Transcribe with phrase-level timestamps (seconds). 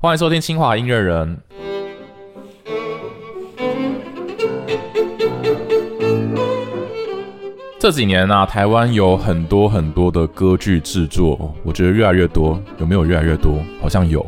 [0.00, 1.36] 欢迎收听清华音乐人。
[7.80, 12.62] 这几年啊、台湾有很多很多的歌剧制作，我觉得越来越多。
[12.78, 13.60] 有没有越来越多？
[13.82, 14.24] 好像有。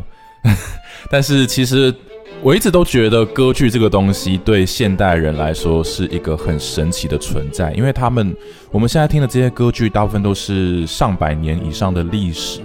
[1.08, 1.94] 但是其实
[2.42, 8.36] 我一直都觉得歌剧这个东西对现代人来说是一个很神奇的存在，因为他们
[8.72, 12.60] 我们现在听的这些歌剧，大部分都是上百年以上的历史。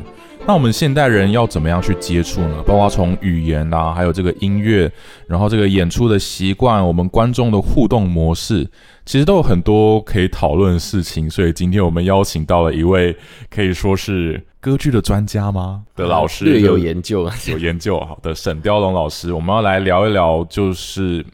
[0.47, 2.61] 那我们现代人要怎么样去接触呢？
[2.67, 4.89] 包括从语言啊，还有这个音乐，
[5.25, 8.69] 然后这个演出的习惯，我们观众的互动模式，
[9.07, 11.27] 其实都有很多可以讨论的事情。
[11.27, 13.17] 所以今天我们邀请到了一位
[13.49, 17.27] 可以说是歌剧的专家吗的老师，略有研究。
[17.49, 21.25] 有研究好的沈雕龙老师，我们要来聊一聊，就是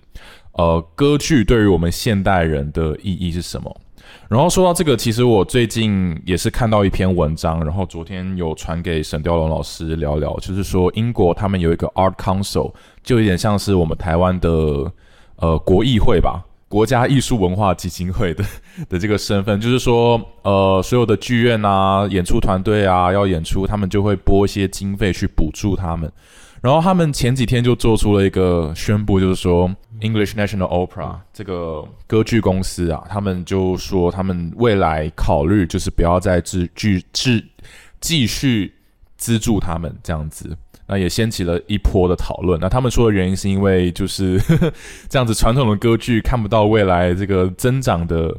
[0.53, 3.81] 呃，歌剧对于我们现代人的意义是什么？
[4.31, 12.71] 然后说到这个，其实我最近也是看到一篇文章，然后昨天有传给沈雕龙老师聊聊，就是说英国他们有一个 Art Council，
[13.04, 14.49] 就有点像是我们台湾的
[15.35, 18.46] 呃国议会吧，国家艺术文化基金会的
[18.88, 26.10] 的这个身份，就是说呃所有的剧院啊、演出团队啊要演出，他们就会拨一些经费去补助他们。
[26.62, 29.67] 然后他们前几天就做出了一个宣布，就是说
[29.99, 37.45] English National Opera 这个歌剧公司啊，他们就说他们未来考虑就是不要再继继继
[37.99, 38.73] 继续
[39.17, 40.55] 资助他们这样子。
[40.87, 42.59] 那也掀起了一波的讨论。
[42.59, 44.37] 那他们说的原因是因为就是
[45.07, 48.37] 这样子传统的歌剧看不到未来这个增长的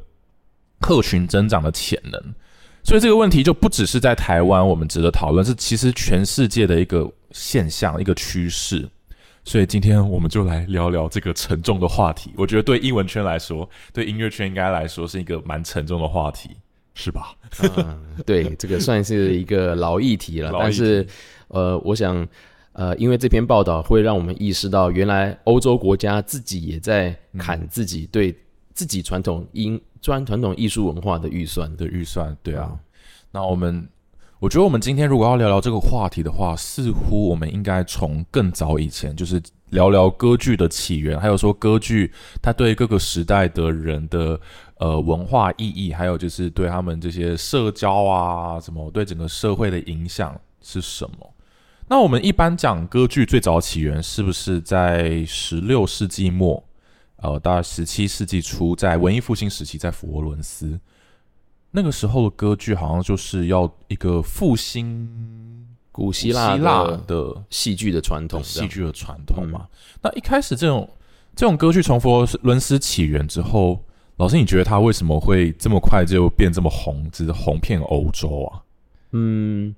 [0.78, 2.34] 客群增长的潜能。
[2.84, 8.88] 所以这个问题就不只是在台湾我们值得讨论，是其实全世界的一个现象、一个趋势。
[9.44, 12.33] 所以今天我们就来聊聊这个沉重的话题。
[12.36, 16.50] 我觉得对英文圈来说，对音乐圈应该来说是一个蛮沉重的话题，
[16.94, 17.34] 是吧？
[17.77, 20.50] 嗯，对，这个算是一个老议题了。
[20.53, 21.05] 题但是，
[21.48, 22.25] 呃，我想，
[22.72, 28.33] 呃，因为这篇报道会让我们意识到，原来欧洲国家自己也在砍自己对
[28.75, 31.75] 自己传统音专传统艺术文化的预算。
[31.77, 32.78] 的预算，对啊。
[33.31, 33.88] 那我们，
[34.41, 39.41] 我觉得我们今天如果要聊聊这个话题的话，似乎我们应该从更早以前，就是
[39.71, 42.12] 聊聊歌剧的起源，还有说歌剧
[42.43, 44.38] 它对各个时代的人的
[44.78, 51.34] 呃文化意义，还有就是对他们这些社交啊什么，对整个社会的影响是什么。
[51.88, 56.62] 那我们一般讲歌剧最早起源是不是在十六世纪末？
[57.22, 60.78] 呃，大概十七世纪初，在文艺复兴时期，在佛罗伦斯，
[61.71, 65.09] 那个时候的歌剧好像就是要一个复兴
[65.93, 66.56] 古希腊
[67.06, 69.69] 的戏剧的传统，戏剧的传统嘛。
[70.03, 70.88] 那一开始这种
[71.37, 73.83] 这种歌剧从佛罗伦斯起源之后，
[74.16, 78.62] 老师你觉得它为什么会这么快就变这么红，只是红遍欧洲啊？
[79.12, 79.75] 嗯，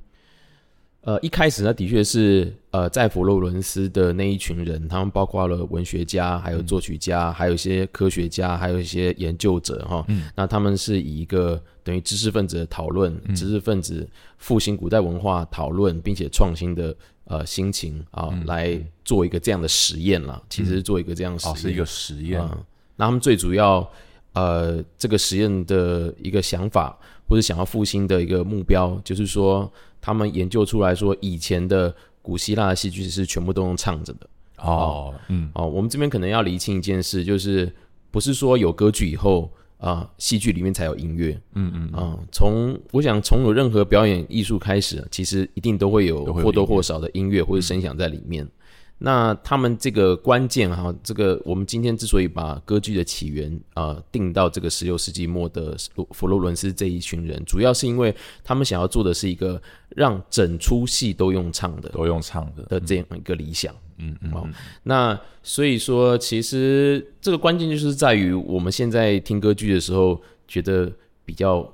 [1.05, 10.03] 呃，一开始呢，的确是呃，在佛罗伦斯的那一群人，他们包括了文学家，还有作曲家，还有一些科学家，还有一些研究者哈。
[10.09, 20.43] 嗯那他们是以一个等于知识分子的讨论，嗯知识分子复兴古代文化讨论，并且创新的呃心情啊，嗯来做一个这样的实验啦。
[20.49, 22.65] 其实是做一个这样的实哦，验，是一个实验，嗯，
[22.97, 23.87] 那他们最主要
[24.33, 26.99] 呃这个实验的一个想法，
[27.29, 29.71] 或者想要复兴的一个目标，就是说
[30.05, 34.29] 他们研究出来说，以前的古希腊的戏剧是全部都用唱着的。
[34.59, 37.73] 哦，嗯哦，我们这边可能要厘清一件事，就是
[38.11, 41.41] 不是说有歌剧以后啊，戏剧里面才有音乐。
[41.55, 48.47] 嗯嗯啊，从我想从有任何表演艺术开始，其实一定都会有都会有或多或少的音乐或者声响在里面。
[48.99, 59.61] 那他们这个关键哈，这个我们今天之所以把歌剧的起源啊、呃定到这个十六世纪末的佛佛罗伦斯这一群人，主要是因为他们想要做的是一个
[59.91, 63.75] 让整出戏都用唱的都用唱的，的这样一个理想。
[63.99, 64.49] 嗯嗯哦，
[64.83, 70.91] 那所以说，其实这个关键就是在于我们现在听歌剧的时候，觉得
[71.25, 71.65] 比较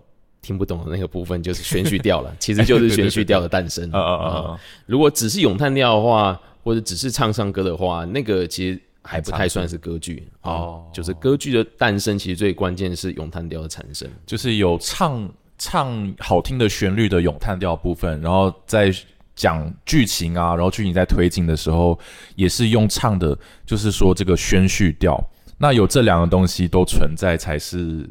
[0.42, 2.34] 听不懂的那个部分，就是宣叙调了。
[2.40, 3.88] 其实就是宣叙调的诞生。
[3.92, 4.60] 啊啊啊啊！
[4.84, 10.84] 如果只是咏叹调的话，或者只是唱唱歌的话，那个其实还不太算是歌剧哦哦。
[10.92, 14.08] 就是歌剧的诞生，其实最关键是咏叹调的产生。
[14.26, 18.92] 就是有唱唱好听的旋律的咏叹调部分，然后在
[19.34, 21.98] 讲剧情啊，然后剧情在推进的时候，
[22.36, 25.18] 也是用唱的，就是说这个宣叙调。
[25.56, 28.08] 那有这两个东西都存在，才是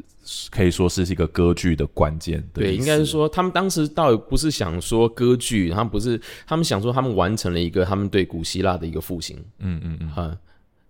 [0.50, 9.36] 可以说是一个歌剧的关键对，应该是说他们当时倒也不是想说歌剧，他们不是，他们想说他们完成了一个他们对古希腊的一个复兴。
[9.58, 10.36] 嗯嗯嗯，哈，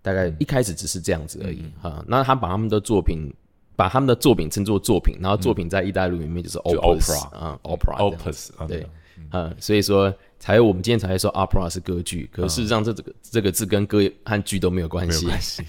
[0.01, 2.03] 大概一开始只是这样子而已哈。
[2.07, 3.33] 那他把他们的作品，
[3.75, 8.87] 把他们的作品称作作品，然后作品在意大利里面就是 opera 啊，opera 这样 opus 啊对。
[9.29, 15.23] 啊、所以说才我们今天才会说 opera 是歌剧，可是事实上这这个这个字跟歌和剧都没有关系。
[15.23, 15.63] 没有关系，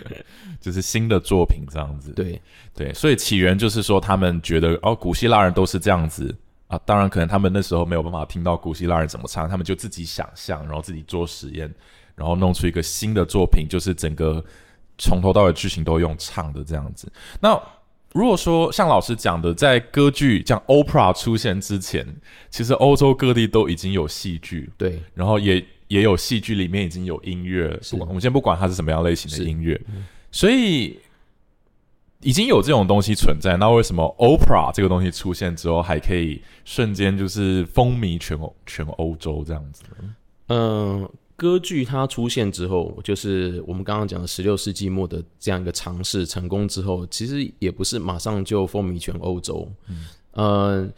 [0.60, 2.12] 就是新的作品这样子。
[2.12, 2.38] 对，
[2.74, 6.36] 对，所以起源就是说，他们觉得哦，古希腊人都是这样子
[6.66, 6.78] 啊。
[6.84, 11.74] 当然，可能他们那时候没有办法听到古希腊人怎么唱，他们就自己想象，然后自己做实验，
[12.14, 14.44] 然后弄出一个新的作品，就是整个
[14.98, 17.10] 从头到尾剧情都用唱的这样子。
[17.40, 17.58] 那
[18.12, 22.04] 如果说像老师讲的，在歌剧像 opera 出现之前，
[22.50, 29.80] 其实欧洲各地都已经有戏剧，对，然后也也有戏剧里面已经有音乐，不管我们先不管它是什么样类型的音乐，
[30.32, 30.98] 所以
[32.20, 33.56] 已经有这种东西存在。
[33.56, 40.14] 那为什么 opera 这个东西出现之后，还可以瞬间就是风靡全欧全欧洲这样子呢？
[40.48, 41.08] 嗯、
[41.40, 49.66] 歌剧它出现之后，就是我们刚刚讲的十六世纪末的这样一个尝试成功之后，其实也不是马上就风靡全欧洲。
[49.88, 50.88] 嗯，呃，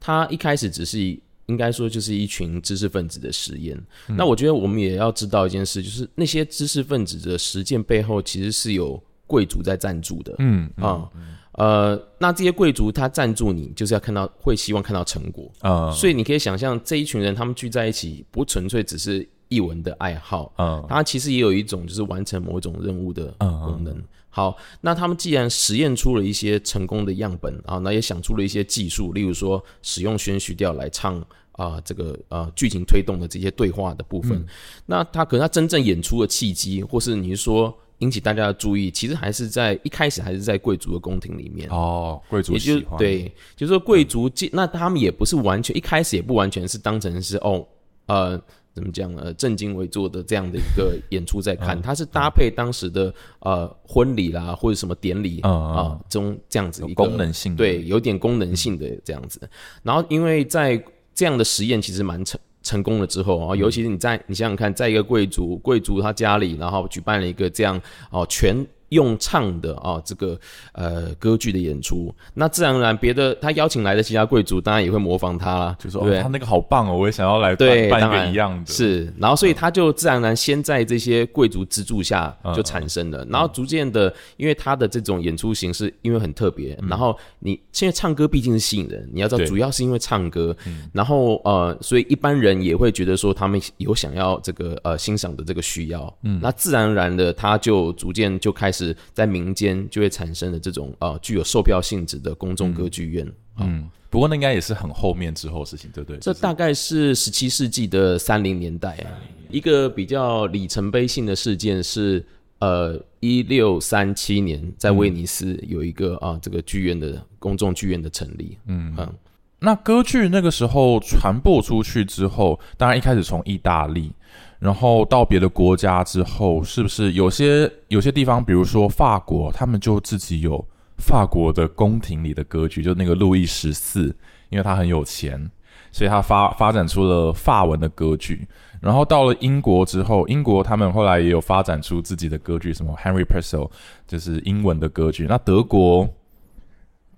[0.00, 3.78] 它一开始只是一应该说就是一群知识分子的实验。
[4.08, 10.34] 那我觉得我们也要知道一件事，就是那些知识分子的实践背后其实是有贵族在赞助的。
[10.38, 11.10] 嗯啊、
[11.52, 15.52] 呃，那这些贵族他赞助你，就是要看到会希望看到成果。
[15.58, 20.82] 啊所以你可以想象，这一群人他们聚在一起，不纯粹只是译文的爱好，嗯。
[20.88, 24.02] 它其实也有一种就是完成某一种任务的功能。
[24.30, 34.42] 好，那他们既然实验出了一些成功的样本啊，那也想出了一些技术，例如说使用宣叙调来唱啊、这个呃剧情推动的这些对话的部分，
[34.86, 41.68] 那他可能他真正演出的契机，或是你是说引起大家的注意，其实还是在一开始还是在贵族的宫廷里面。
[41.68, 47.66] 哦，贵族也就喜欢，对，就是说贵族进，那他们也不是完全一开始也不完全是当成是哦，
[48.06, 48.40] 呃，
[48.74, 59.40] 怎么讲呃，正襟危坐的这样的一个演出在看，它是搭配当时的呃婚礼啦或者什么典礼啊中这样子一个功能性对，有点功能性的这样子。
[59.82, 60.82] 然后因为在
[61.14, 62.38] 这样的实验其实蛮成。
[62.62, 67.80] 成功了之后啊，尤其是你在你想想看，在一个贵族贵族他家里，然后举办了一个这样
[68.10, 68.54] 哦全
[68.90, 70.38] 用唱的啊这个
[70.72, 82.50] 呃歌剧的演出，那自然而然别的他邀请来的其他贵族当然也会模仿他啦，就说对哦，他那个好棒哦，我也想要来对，办一个一样的，是，然后所以他就自然而然先在这些贵族资助下嗯。
[82.54, 90.54] 就产生了，然后逐渐的，因为他的这种演出形式因为很特别，然后你现在唱歌毕竟是吸引人，你要知道主要是因为唱歌，
[90.92, 98.79] 然后呃，所以一般人也会觉得说他们有想要这个呃欣赏的这个需要，嗯，那自然而然的他就逐渐就开始
[99.12, 103.32] 在民间就会产生的这种呃具有售票性质的公众歌剧院。
[103.58, 106.18] 嗯，不过那应该也是很后面之后的事情，对不对？
[106.18, 109.10] 这大概是十七世纪的三零年代啊。
[109.50, 112.24] 一个比较里程碑性的事件是，
[112.60, 118.56] 呃，一六三七年在威尼斯有一个啊这个剧院的公众剧院的成立。
[118.66, 119.12] 嗯嗯，
[119.58, 124.12] 那歌剧那个时候传播出去之后，当然一开始从意大利，
[124.60, 130.62] 然后到别的国家之后，是不是有些有些地方，比如说法国，他们就自己有
[130.98, 134.14] 法国的宫廷里的歌剧，就那个路易十四，
[134.50, 135.50] 因为他很有钱，
[135.90, 138.46] 所以他发发展出了法文的歌剧。
[138.82, 143.70] 然后到了英国之后，英国他们后来也有发展出自己的歌剧，什么 Henry Purcell
[144.06, 145.26] 就是英文的歌剧。
[145.26, 146.08] 那德国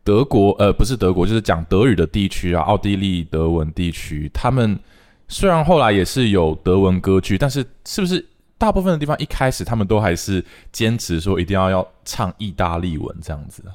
[0.04, 4.78] 德国呃不是德国，就是讲德语的地区啊，奥地利德文地区，他们
[5.32, 8.22] 虽然后来也是有德文歌剧，但是是不是
[8.58, 13.72] 大部分的地方一开始他们都还是坚持说一定要要唱意大利文这样子啊，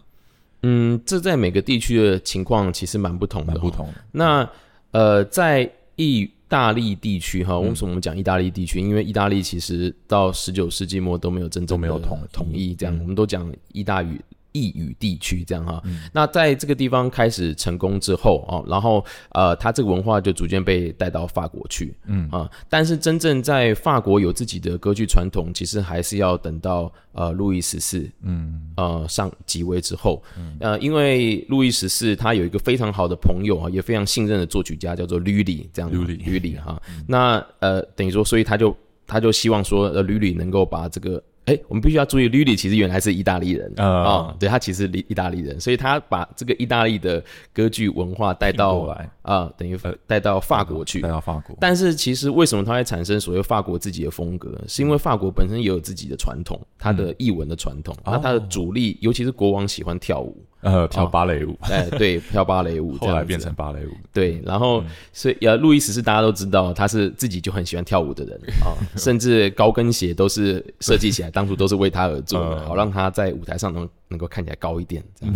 [0.61, 3.71] 嗯，这在每个地区的情况其实蛮不同的、蛮不。
[3.71, 3.93] 同的。
[4.11, 4.47] 那
[4.91, 8.79] 呃，在意大利地区哈，为什么我们讲意大利地区？
[8.79, 14.21] 因为意大利其实到十九世纪末都没有真正没有的统统一，这样、嗯我们都讲意大语。
[14.57, 22.27] 意语地区这样哈，那在这个地方开始成功之后哦，然后呃，他这个文化就逐渐被带到法国去，嗯。
[22.31, 28.71] 啊，但是真正在法国有自己的歌剧传统，其实还是要等到呃路易十四，嗯。
[28.75, 30.21] 呃上即位之后，
[30.59, 41.21] 呃，因为路易十四他有一个非常好的朋友啊，也非常信任的作曲家叫做吕里，这样吕里吕里哈，那呃等于说，所以他就他就希望说，呃，吕里能够把这个。
[41.47, 47.23] 哎，我们必须要注意，，Lily 其实原来是意大利人啊、啊对他其实意意大利人，所以他把这个意大利的
[47.53, 48.85] 歌剧文化带到
[49.21, 51.07] 啊、等于带到法国去带。
[51.07, 60.37] 到法国，但是其实为什么它会产生所谓法国自己的风格，是因为法国本身也有自己的传统，它的译文的传统，那它的主力，尤其是国王喜欢跳舞，
[60.71, 64.83] 呃，跳芭蕾舞，哎，对，跳芭蕾舞， 后来变成芭蕾舞，对，然后
[65.13, 75.35] 所以呃，路易十是大家都知道他是自己就很喜欢跳舞的人 啊，甚至高跟鞋都是设计起来，当初都是为他而做的， 好让他在舞台上能能够看起来高一点，这样。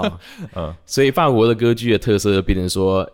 [0.00, 0.18] 啊，
[0.56, 3.08] 嗯，所以法国的歌剧的特色就变成说。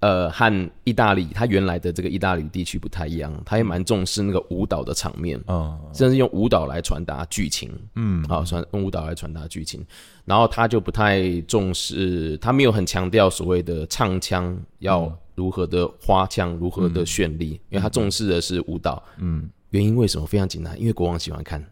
[0.00, 5.74] 呃和意大利它原来的这个意大利地区不太一样，它也蛮重视那个舞蹈的场面，嗯。
[5.94, 7.72] 甚至用舞蹈来传达剧情。
[7.94, 8.22] 嗯。
[8.28, 9.82] 好，传用舞蹈来传达剧情，
[10.26, 19.02] 然后他就不太重视，他没有很强调所谓的唱腔要如何的花腔，如何的绚丽，因为他重视的是舞蹈。
[19.18, 20.26] 嗯，原因为什么？
[20.26, 21.64] 非常简单，因为国王喜欢看。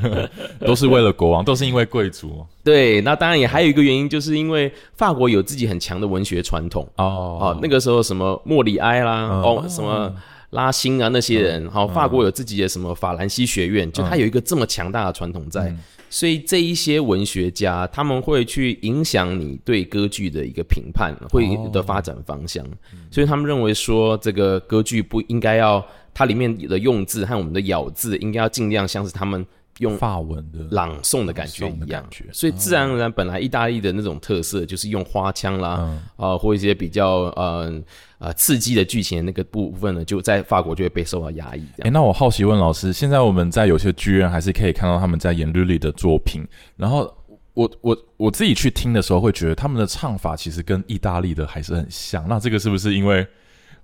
[0.64, 6.88] 都是为了国王，都是因为贵族对，那当然也还有一个原因，就是因为法国有自己很强的文学传统。
[6.96, 10.14] 哦哦，那个时候什么莫里埃啦，嗯哦，什么
[10.50, 15.74] 拉辛啊那些人，好、法国有自己的什么法兰西学院，就他有一个这么强大的传统在，
[16.10, 22.62] 所以这一些文学家他们会去影响你对歌剧的一个评判，会的发展方向，
[23.10, 29.46] 所以他们认为说这个歌剧不应该要它里面的用字和我们的咬字应该要尽量像是他们
[29.80, 37.82] 用法文的朗诵的感觉一样，所以自然而然，本来意大利的那种特色就是用花腔啦，嗯啊、或一些比较呃
[38.18, 41.64] 呃刺激的剧情的那个部分呢，就在法国就会被受到压抑。
[41.76, 46.42] 这哎、那我好奇问老师，现在我们在有些剧院还是可以看到他们在演绿丽的作品，
[46.76, 47.12] 然后
[47.54, 52.26] 我我我自己去听的时候，会觉得他们的唱法其实跟意大利的还是很像。
[52.28, 53.26] 那这个是不是因为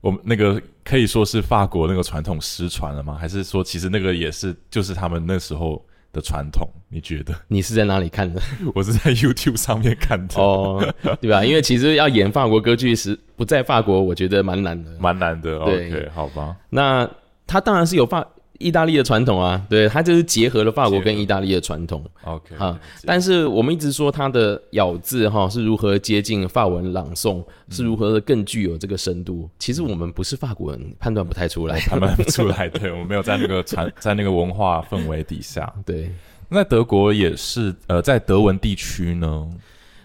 [0.00, 3.16] 我们那个可以说是法国那个传统失传了吗？
[3.18, 6.68] 还是说其实那个也是就是他们那时候的传统？
[6.88, 7.34] 你觉得？
[7.48, 8.40] 你是在哪里看的？
[8.74, 11.44] 我是在 YouTube 上面看的，哦，对吧？
[11.44, 14.90] 因为其实要演法国歌剧时不在法国，我觉得蛮难的。
[15.00, 15.58] 蛮难的。
[15.64, 16.56] 对 OK，好吧。
[16.70, 17.08] 那
[17.46, 18.26] 他当然是有法
[18.58, 22.04] 意大利的传统啊，对，它就是结合了法国跟意大利的传统。
[22.24, 29.48] OK，啊，但是我们一直说它的咬字哈是如何接近法文朗诵，是如何的更具有这个深度。
[29.58, 31.78] 其实我们不是法国人，判断不太出来。
[31.86, 35.72] 判断不出来，对我们没有在那个传 在那个文化氛围底下。
[35.84, 36.10] 对，
[36.48, 39.48] 那德国也是，呃，在德文地区呢，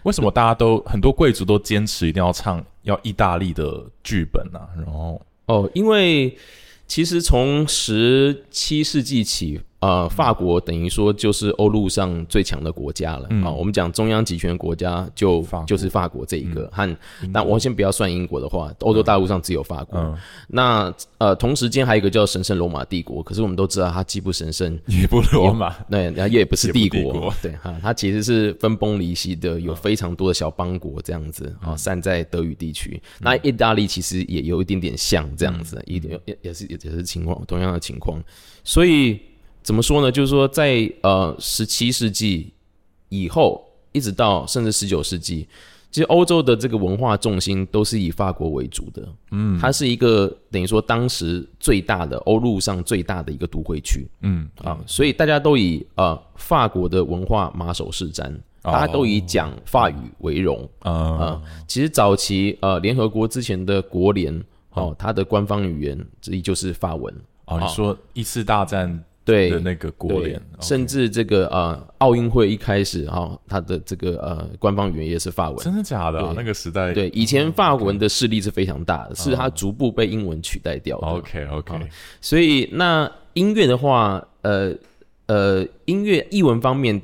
[0.04, 4.68] 为什么大家都很多贵族都坚持一定要唱要意大利的剧本啊？
[4.76, 6.36] 然后，哦，因为
[6.94, 16.98] 其实从十七世纪起，呃，法国等于说就是欧陆上最强的国家了啊、嗯我们讲中央集权国家就法就是法国这一个，和
[17.32, 20.00] 那我先不要算英国的话，欧洲大陆上只有法国。
[20.00, 20.16] 嗯，
[20.48, 33.02] 那呃，同时间还有一个叫神圣罗马帝国，可是我们都知道它既不神圣，也不罗马，对，然后也不是帝国，对哈，它其实是分崩离析的，有非常多的小邦国这样子啊、散在德语地区。
[33.20, 38.24] 那意大利其实也有一点点像这样子，一点也也是也也是情况同样的情况。
[38.64, 39.20] 所以
[39.62, 40.12] 怎么说呢？
[40.12, 42.52] 就是说在呃十七世纪
[43.10, 45.48] 以后，一直到甚至十九世纪。
[45.92, 58.32] 其实欧洲的这个文化重心都是以法国为主的，嗯，它是一个等于说当时最大的欧陆上最大的一个都会区，嗯，啊，所以大家都以呃法国的文化马首是瞻，
[58.64, 58.72] 哦。
[58.72, 60.66] 大家都以讲法语为荣。
[60.84, 61.42] 呃，啊。
[61.68, 64.34] 其实早期呃联合国之前的国联
[64.70, 67.14] 哦，它的官方语言之一就是法文，
[67.48, 75.58] 哦，你说一次大战对的那个国对联，哦甚至这个呃奥运会一开始哈、哦，它的这个呃官方语言也是法文。
[75.64, 76.34] 真的假的啊？
[76.36, 81.08] 那个时代，对，以前法文的势力是非常大的，是它逐步被英文取代掉的。
[81.08, 81.88] ，OK OK，
[82.20, 84.74] 所以那音乐的话，呃
[85.28, 87.00] 呃，音乐译文方面，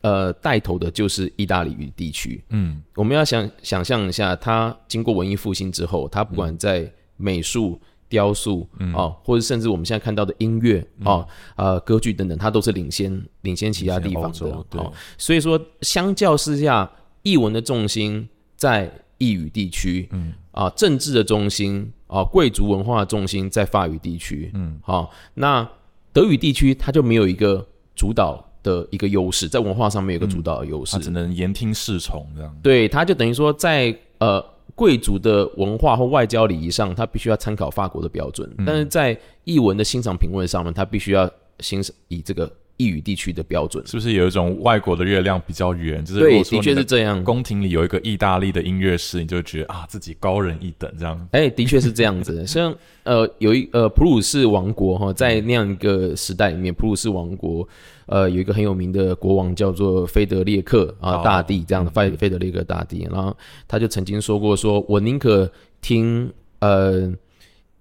[0.00, 2.42] 呃，带头的就是意大利语地区。
[2.50, 14.66] 嗯我们要想想象一下，它经过文艺复兴之后，它不管在美术、雕塑啊、或者甚至我们现在看到的音乐啊、呃，歌剧等等，它都是领先领先其他地方的领先欧洲。
[14.70, 14.80] 对。
[14.80, 16.90] 哦，所以说，相较之下，
[17.22, 20.32] 译文的重心在意语地区，嗯。
[20.52, 25.68] 啊，政治的中心啊，贵族文化的重心在法语地区，嗯，好、那
[26.14, 27.62] 德语地区它就没有一个
[27.94, 30.96] 主导的一个优势，在文化上面有一个主导的优势。
[30.96, 32.56] 他，只能言听侍从这样。
[32.62, 34.42] 对，它就等于说在呃
[34.76, 41.28] 贵族的文化或外交礼仪上，他必须要参考法国的标准，嗯但是在译文的欣赏品味上面，他必须要
[41.60, 43.84] 欣赏以这个意语地区的标准。
[43.86, 46.04] 是不是有一种外国的月亮比较圆？
[46.04, 47.24] 就是如对，的确是这样。
[47.24, 51.28] 宫廷里有一个意大利的音乐师，你就会觉得啊自己高人一等这样。
[51.32, 52.44] 哎，的确是这样子。
[52.46, 57.66] 像呃，有一呃普鲁士王国哈，在那样一个时代里面，普鲁士王国
[58.06, 63.36] 呃有一个很有名的国王叫做菲德列克啊、哦大帝，这样的菲菲德列克大帝，然后
[63.68, 67.12] 他就曾经说过说，我宁可听呃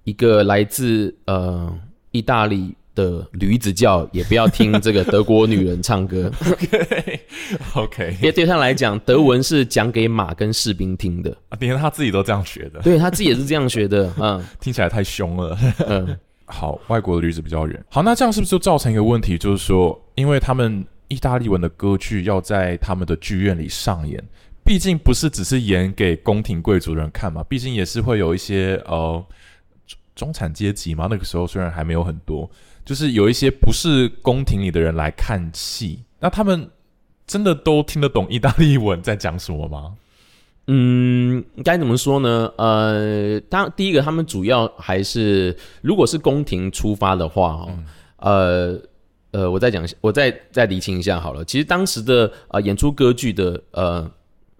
[0.03, 1.73] 一个来自呃
[2.11, 2.75] 意大利。
[2.95, 6.31] 的驴子叫，也不要听这个德国女人唱歌
[7.73, 11.29] ，OK，因为对他来讲，德文是讲给马跟士兵听的。
[11.49, 15.57] 啊连他自己都这样学的，对他自己也是这样学的，嗯 听起来太凶了。
[15.89, 16.17] 嗯。
[16.45, 17.85] 好，外国的驴子比较远。
[17.89, 24.23] 好，那这样是不是就造成一个问题，就是说，因为他们意大利文的歌剧要在他们的剧院里上演，
[24.63, 29.25] 毕竟不是只是演给宫廷贵族的人看嘛，毕竟也是会有一些呃
[29.87, 31.07] 中中产阶级嘛。
[31.09, 32.49] 那个时候虽然还没有很多，
[32.83, 36.69] 就是有一些不是宫廷里的人来看戏，那他们
[37.25, 39.95] 真的都听得懂意大利文在讲什么吗？
[40.67, 42.51] 嗯，该怎么说呢？
[42.57, 47.79] 呃，当第一个，他们主要还是如果是宫廷出发的话，哦，
[48.17, 48.81] 呃
[49.31, 51.45] 呃，我再讲，我再再厘清一下好了。
[51.45, 54.11] 其实当时的呃演出歌剧的呃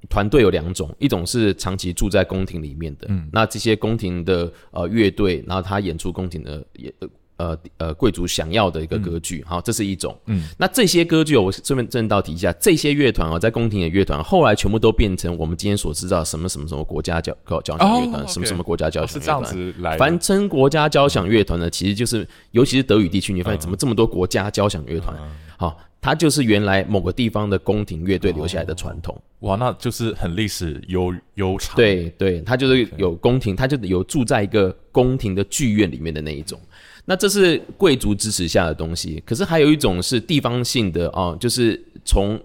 [0.10, 6.94] 团队有两种，一种是长期住在宫廷里面的，嗯，那这些宫廷的呃乐队，然后他演出宫廷的也。
[7.00, 10.18] 呃呃呃，贵族想要的一个歌剧，好，这是一种。
[10.28, 19.20] 嗯，那这些歌剧，我顺便正道提一下，这些乐团哦，在宫廷的乐团，后来全部都变成我们今天所知道什么什么什么国家交交响乐团，什么什么国家交响乐团。
[19.22, 19.98] 是这样子来。
[19.98, 25.14] 凡称国家交响乐团呢，其实就是，尤其是德语地区，你发现怎么这么多国家交响乐团？
[25.58, 29.22] 好，它就是原来某个地方的宫廷乐队留下来的传统。
[29.40, 31.76] 哇，那就是很历史悠悠长。
[31.76, 36.60] 对对，它就是有宫廷，它就有住在一个宫廷的剧院里面的那一种。
[37.06, 42.40] 那这是贵族支持下的东西，可是还有一种是地方性的哦，就是从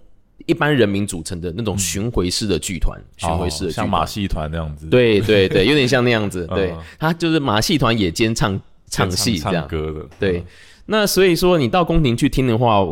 [0.46, 4.86] 一般人民组成的那种巡回式的剧团，巡回式的像马戏团那样子。
[4.86, 6.46] 对对对，有点像那样子。
[6.54, 9.66] 对，他就是马戏团也兼唱唱戏这样。
[9.68, 10.06] 歌的。
[10.18, 10.44] 对，
[10.86, 12.84] 那所以说你到宫廷去听的话，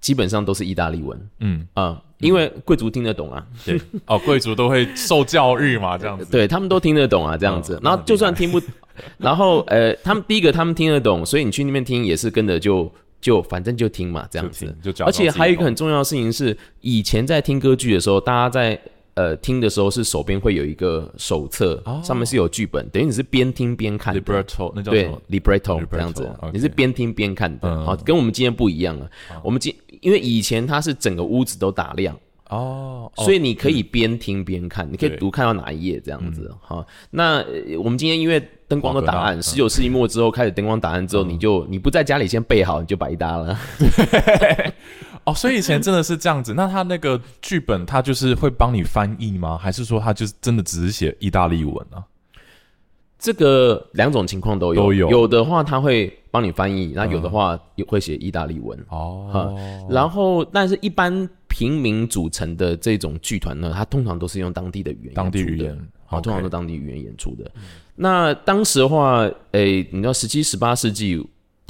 [0.00, 1.28] 基本上都是意大利文。
[1.40, 3.44] 嗯啊，因为贵族听得懂啊。
[3.66, 6.24] 对哦，贵族都会受教育嘛， 这样子。
[6.30, 7.78] 对他们都听得懂啊，这样子。
[7.82, 8.60] 然后就算听不。
[9.16, 14.72] 然后，呃，他们第一个他们听得懂，所以你去那边听也是跟着就就反正就听嘛，这样子。
[15.04, 18.78] 而且还有一个很重要的事情是，以前在听歌剧的时候，大家在
[19.14, 24.14] 呃听的时候是手边会有一个手册，上面是有剧本，等于你是边听边看。
[24.14, 27.84] libretto 那叫对 libretto 这样子，你是边听边看的。
[27.84, 29.10] 好，跟我们今天不一样了。
[29.42, 32.16] 我们今因为以前它是整个屋子都打亮。
[32.48, 36.86] 哦，所以你可以边听边看，你可以读看到哪一页这样子好。
[37.08, 37.42] 那
[37.82, 43.58] 我们今天因为灯光的答案，十九世纪末之后开始灯光答案之后，你就你不在家里先备好，你就白搭了。
[45.24, 46.54] 哦，所以以前真的是这样子。
[46.54, 49.56] 那他那个剧本，他就是会帮你翻译吗？
[49.56, 52.04] 还是说他就是真的只是写意大利文啊？
[53.18, 59.54] 这个两种情况都有，有有的话他会帮你翻译，那有的话也会写意大利文哦。
[59.88, 61.28] 然后，但是一般。
[61.54, 67.44] 平民组成的这种剧团呢，它通常都是用当地的语言，当地语言，好，通常都当地语言演出的。
[67.94, 71.22] 那当时的话，诶，你知道十七、十八世纪，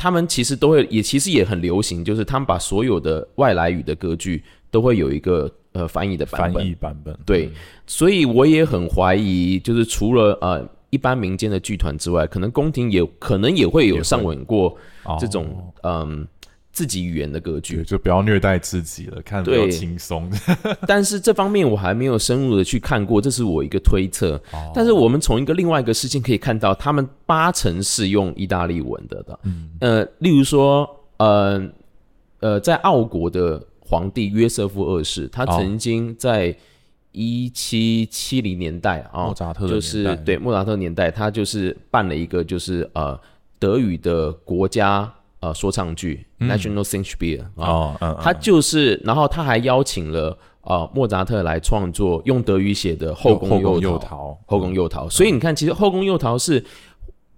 [0.02, 7.16] 他们其实都会，也其实也很流行，就是他们把所有的外来语的歌剧都会有一个呃翻译的版本，翻译版本。
[7.24, 7.48] 对，
[7.86, 14.76] 所以我也很怀疑，就是除了呃一般民间的剧团之外，可能宫廷也可能也会有上稳过
[15.20, 16.26] 这种嗯。
[16.72, 20.32] 自己语言的格局，就不要虐待自己了，看比较轻松。
[20.86, 24.40] 但是这方面我还没有深入的去看过，这是我一个推测。
[24.74, 29.38] 但是我们从一个另外一个事情可以看到，他们八成是用意大利文的的。
[29.42, 31.62] 嗯，呃，例如说，呃
[32.40, 36.56] 呃，在奥国的皇帝约瑟夫二世，他曾经在
[37.10, 43.20] 一七七零年代啊，莫扎特就是对莫扎特年代，他就是办了一个就是呃
[43.58, 45.12] 德语的国家。
[45.42, 54.30] 呃，说唱剧《National Symphony》啊，他就是，然后他还邀请了呃莫扎特来创作用德语写的《后宫诱逃》。
[54.46, 56.64] 后宫诱逃，所以你看，其实《后宫诱逃》是。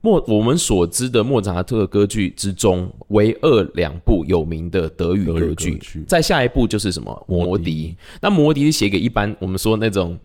[0.05, 7.97] 莫我们所知的莫扎特歌剧之中，唯二两部有名的德语歌剧，在下一部就是什么《魔笛》。
[8.21, 10.19] 那《魔笛》是写给一般我们说那种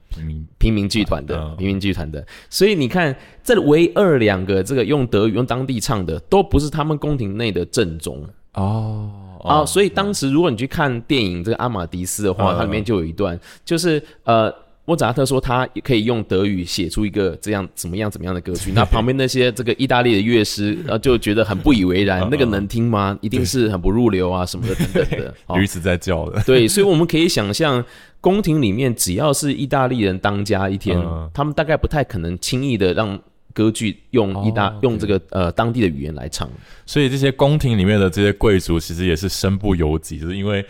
[0.58, 0.90] 平民。
[0.90, 8.26] 剧团的平民剧团的，所以你看，这唯二两个这个用德语用当地唱的，都不是他们宫廷内的正宗。
[8.56, 9.10] 哦。
[9.44, 9.66] 啊。
[9.66, 14.54] 所以当时如果你去看电影这个《阿玛迪斯》的话，它里面就有一段，就是呃。
[14.90, 18.72] 莫扎特说，他也可以用德语写出一个这样怎么样怎么样的歌曲。
[18.76, 22.26] 那旁边那些这个意大利的乐师，呃，就觉得很不以为然。
[22.32, 23.16] 那个能听吗？
[23.22, 25.36] 一定是很不入流啊，什么的等等的。
[25.54, 26.42] 驴子在叫的。
[26.42, 27.86] 对，所以我们可以想象，
[28.20, 31.00] 宫廷里面只要是意大利人当家一天，
[31.32, 33.20] 他们大概不太可能轻易的让
[33.54, 36.50] 歌剧用意大用这个呃当地的语言来唱。
[36.88, 40.66] 所以这些宫廷里面的这些贵族，其实也是身不由己，就是因为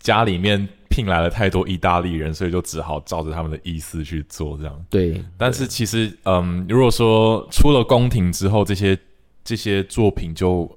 [0.00, 0.68] 家里面。
[0.94, 4.84] 聘来了太多意大利人，所以就只好照着他们的意思去做，这样。
[4.88, 8.96] 对，但是其实，嗯，如果说出了宫廷之后，这些
[9.42, 10.70] 这些作品就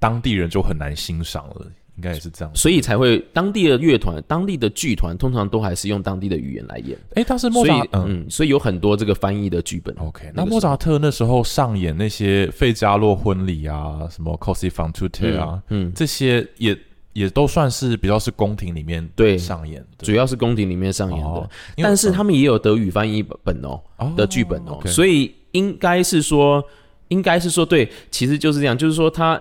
[0.00, 2.52] 当地人就很难欣赏了，应该也是这样。
[2.56, 6.98] 所以才会当地的乐团、当地的剧团，通常都还是用当地的语言来演。
[7.14, 9.94] 哎，但是莫扎，嗯，所以有很多这个翻译的剧本。
[9.98, 16.76] OK，那莫扎特那时候上演那些费加洛婚礼啊，什么 Così fan tutte 啊，嗯，这些也。
[17.16, 20.04] 也都算是比较是宫廷里面对上演的。
[20.04, 21.48] 主要是宫廷里面上演的，哦
[21.78, 24.78] 但是他们也有德语翻译本哦哦的剧本哦。
[24.84, 26.62] 所以应该是说，
[27.08, 29.40] 应该是说对，其实就是这样，就是说他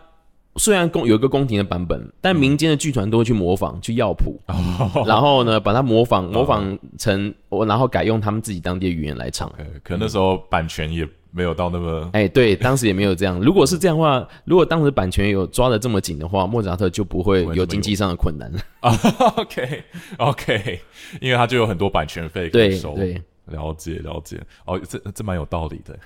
[0.55, 5.03] 虽然宫有一个宫廷的版本，但民间的剧团都会去模仿去要谱，哦。
[5.05, 9.51] 然后呢把它模仿模仿成我，然后改用他们自己当地的语言来唱。
[9.57, 11.05] 呃可能那时候版权也
[11.35, 13.37] 没有到那么哎，对，当时也没有这样。
[13.41, 18.59] 如果是这样的话，如果当时版权有抓的这么紧的话，莫扎特就不会有经济上的困难了。
[18.79, 18.97] 啊
[19.35, 19.83] ，OK
[20.17, 20.79] OK，
[21.19, 22.95] 因为他就有很多版权费可以收。
[22.95, 25.99] 对，了解了解，哦，这这蛮有道理的。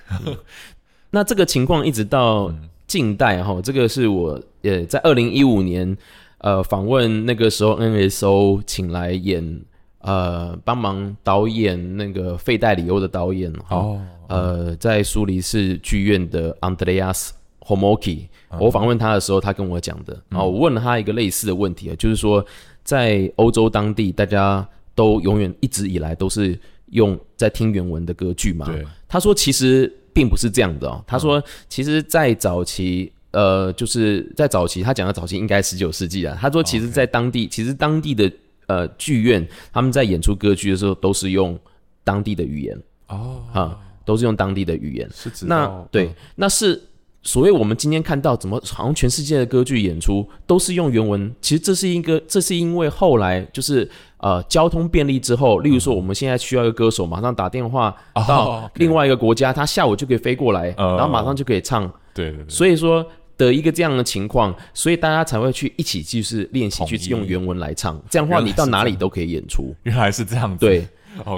[1.10, 5.96] 那这个情况一直到嗯近代哈，这个是我呃在二零一五年
[6.38, 9.62] 呃访问那个时候 NSO 请来演
[10.00, 22.44] 呃帮忙导演那个费代里欧的导演哈，哦，呃在苏黎世剧院的 Andreas Homoki，我嗯访问他的时候，他跟我讲的，然后我问了他一个类似的问题啊，就是说
[22.82, 33.12] 在欧洲当地，大家都永远一直以来都是用在听原文的歌剧嘛，对，他说其实并不是这样的哦，他说其实，在早期。
[33.32, 36.36] 呃，就是在早期，他讲的早期应该十九世纪啊。
[36.40, 38.28] 他说，其实，在当地其实当地的
[38.70, 41.58] 呃剧院，他们在演出歌剧的时候，都是用
[42.04, 42.78] 当地的语言
[43.08, 45.08] 哦，啊，都是用当地的语言。
[45.12, 46.80] 是指那道对，那是
[47.22, 51.34] 所谓我们今天看到，怎么好像全世界的歌剧演出都是用原文？
[51.40, 61.90] 其实这是一个，这是因为后来就是呃交通便利之后，例如说我们现在需要一个歌手，马上打电话哦到另外一个国家，他下午就可以飞过来，呃然后马上就可以唱。
[62.14, 63.04] 对对对，所以说
[63.40, 69.74] 的一个这样的情况，所以大家才会去一起就是练习去用原文来唱， 这样的话你到哪里都可以演出。
[69.84, 70.66] 原来是这样子。
[70.66, 70.86] 对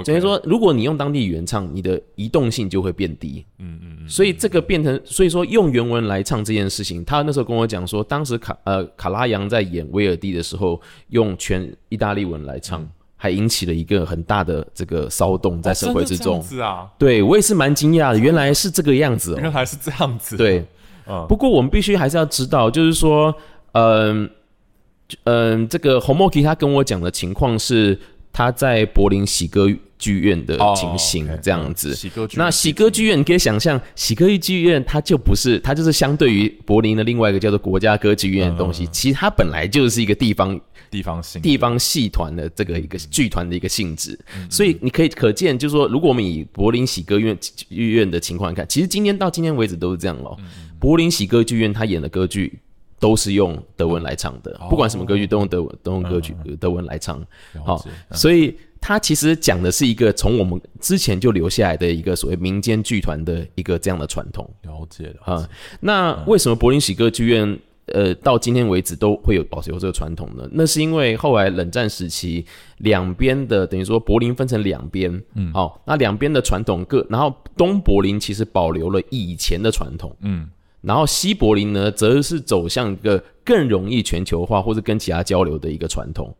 [0.05, 3.45] 等于说，如果你用当地语言唱，你的移动性就会变低。
[3.59, 16.43] 嗯嗯嗯，所以这个变成，所以说用原文来唱这件事情，他那时候跟我讲说，当时卡呃卡拉扬在演威尔第的时候，用全意大利文来唱，嗯还引起了一个很大的这个骚动在社会之中。
[16.43, 19.39] 是啊，对我也是蛮惊讶的，原来是这个样子哦。
[19.41, 20.35] 原来是这样子。
[20.35, 20.65] 对，
[21.07, 21.25] 嗯。
[21.27, 23.33] 不过我们必须还是要知道，就是说，
[23.73, 24.29] 嗯、
[25.23, 27.99] 嗯、这个 Homoki 他跟我讲的情况是
[28.31, 29.67] 他在柏林喜歌
[29.99, 31.91] 剧院的哦情形这样子。
[31.91, 38.73] 嗯喜歌剧那喜歌剧院，你可以想象，喜歌剧院它就不是，它就是相对于柏林的另外一个叫做国家歌剧院的东嗯。
[38.73, 40.59] 西，其实它本来就是一个地方
[40.91, 50.35] 地方性地方戏团的这个一个剧团的一个性质，嗯所以你可以可见，就是说，如果我们以柏林喜歌院剧院的情况看，其实今天到今天为止都是这样哦。
[50.39, 50.45] 嗯
[50.83, 52.59] 柏林喜歌剧院他演的歌剧
[52.99, 57.25] 都是用德文来唱的，哦不管什么歌剧都用德文，都用歌剧德文来唱。
[57.63, 64.45] 好所以他其实讲的是一个从我们之前就留下来的一个所谓民间剧团的一个这样的传统。
[64.63, 65.47] 了解了啊解。
[65.79, 70.45] 那为什么柏林喜歌剧院呃到今天为止都会有保持有这个传统呢？
[70.51, 72.45] 那是因为后来冷战时期
[72.79, 80.49] 两边的等于说柏林分成两边，嗯，好、那两边的传统各，然后东柏林其实保留了以前的传统，嗯，
[80.83, 86.35] 然后西柏林呢则是走向一个更容易全球化或者跟其他交流的一个传统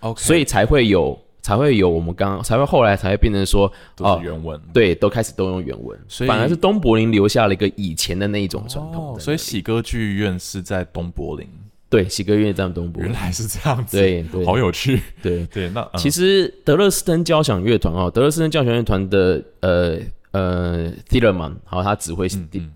[0.00, 4.60] ，OK，所以才会有才会有我们刚刚才会后来才会变成说都哦是原文。
[4.72, 11.48] 对，都开始都用原文，所以反而是东柏林留下了一个以前的那一种传统哦，所以喜歌剧院是在东柏林，
[11.88, 13.10] 对，喜歌院在东柏林。
[13.10, 14.44] 原来是这样子，对对。
[14.44, 15.00] 好有趣。
[15.22, 19.98] 对，对，那其实实德勒斯登交响乐团哦，德勒斯登交响乐团的呃
[20.32, 22.28] 呃提勒曼，好，他指挥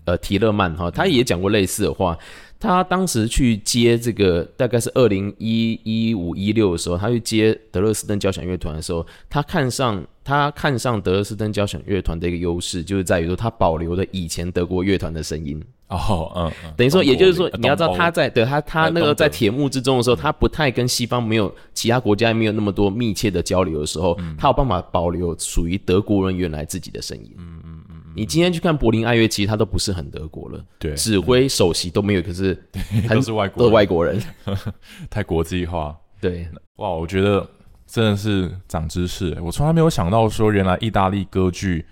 [0.05, 2.17] 呃提勒曼哈，他也讲过类似的话。
[2.59, 15.63] 他当时去接这个，大概是二零一一五一六的时候，他去接德勒斯登交响乐团的时候，他看上他看上德勒斯登交响乐团的一个优势，就是在于说他保留了以前德国乐团的声音。
[15.89, 27.33] 哦，嗯嗯，等于说，也就是说你要知道他在对他他呃那个在铁幕之中的时候，他不太跟西方没有其他国家没有那么多密切的交流的时候，嗯他有办法保留属于德国人原来自己的声音。
[27.37, 27.95] 嗯嗯嗯。
[28.15, 32.59] 你今天去看柏林爱乐，其实他都不是很德国了，对，指挥首席都没有，可是
[33.07, 34.21] 很都是外国都是，外国人。
[35.09, 35.95] 太国际化。
[36.19, 36.47] 对，
[36.77, 37.47] 哇，我觉得
[37.85, 39.37] 真的是长知识。
[39.39, 41.85] 我从来没有想到说，原来意大利歌剧，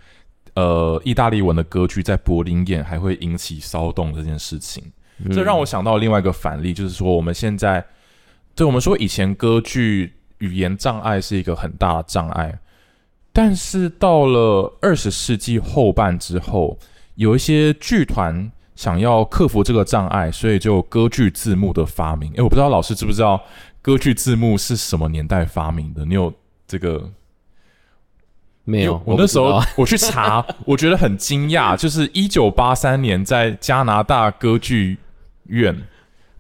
[0.55, 4.83] 呃，意大利文的歌剧在柏林演还会引起骚动这件事情。
[5.31, 7.85] 这让我想到另外一个反例，就是说我们现在，
[8.55, 12.57] 对我们说以前歌剧语言障碍是一个很大的障碍，
[13.33, 16.79] 但是到了二十世纪后半之后，
[17.15, 22.31] 有一些剧团想要克服这个障碍，所以就歌剧字幕的发明。
[22.35, 23.41] 诶，我不知道老师知不知道
[23.81, 26.05] 歌剧字幕是什么年代发明的？
[26.05, 26.33] 你有
[26.65, 27.11] 这个？
[28.65, 34.97] 没有，我那时候我去查，我觉得很惊讶，就是一九八三年在加拿大歌剧
[35.45, 35.73] 院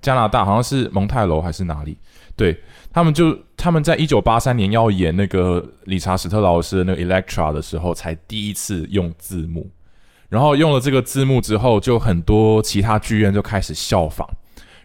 [0.01, 1.97] 加拿大，好像是蒙泰楼还是哪里？
[2.35, 2.59] 对
[2.91, 9.69] 他们就他们在一九八三年要演那个理查史特劳斯的那个 Electra 的时候，才第一次用字幕。
[10.27, 14.27] 然后用了这个字幕之后，就很多其他剧院就开始效仿。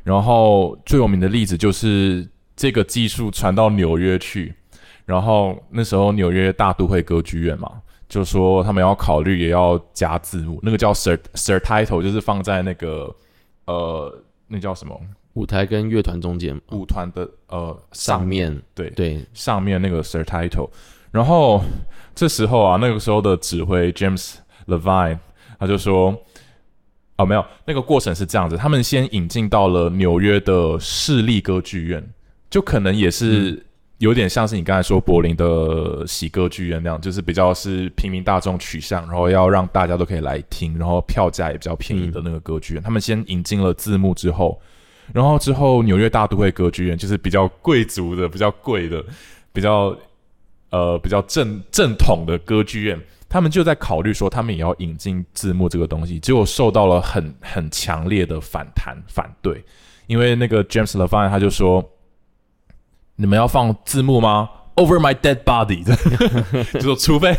[0.05, 4.55] 然后最有名的例子就是这个技术传到纽约去，
[5.05, 7.73] 然后那时候纽约大都会歌剧院嘛，
[8.09, 13.15] 就说他们要考虑也要加字幕，那个叫 Sir Sir Title，就是放在那个
[13.67, 15.01] 呃那叫什么
[15.35, 20.71] 舞台跟乐团中间舞团的呃上面，对对，上面那个 Sir Title。
[21.11, 21.63] 然后
[22.15, 24.35] 这时候啊，那个时候的指挥 James
[24.67, 25.19] Levine。
[25.59, 26.19] 他就说
[27.19, 32.03] ：“哦，没有，那个过程是这样子，他们先引进到了纽约的市立歌剧院，
[32.49, 33.63] 就可能也是
[34.01, 42.83] 有点像是你刚才说柏林的喜歌剧院那样，就是比较是平民大众取向，然后要让大家都可以来听，然后票价也比较便宜的那个歌剧院。
[42.83, 44.59] 他们先引进了字幕之后，
[45.13, 49.05] 然后之后纽约大都会歌剧院就是比较贵族的、比较贵的、
[49.53, 49.95] 比较
[50.71, 59.63] 呃比较正正统的歌剧院。”他们就在考虑说，他们也要引进字幕这个东西，结果受到了很很强烈的反弹反对，
[60.09, 61.87] 因为那个 James Levine 他就说
[63.21, 65.85] ：“你们要放字幕吗？Over my dead body，
[66.73, 67.37] 就说除非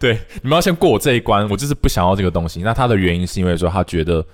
[0.00, 2.60] 对你们要先过我这一关，我就是不想要这个东西。
[2.62, 4.26] 那他的原因是因为说他觉得，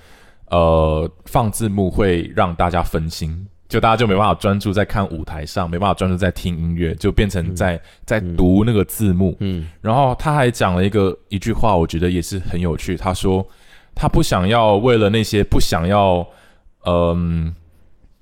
[0.46, 9.34] 呃，放字幕会让大家分心。”就大家就没办法专注在看舞台上，没办法专注在听音乐，就变成在在读那个字幕。
[9.40, 12.98] 嗯，然后他还讲了一个一句话，我觉得也是很有趣。
[12.98, 13.46] 他说
[13.94, 16.26] 他不想要为了那些不想要
[16.84, 17.54] 嗯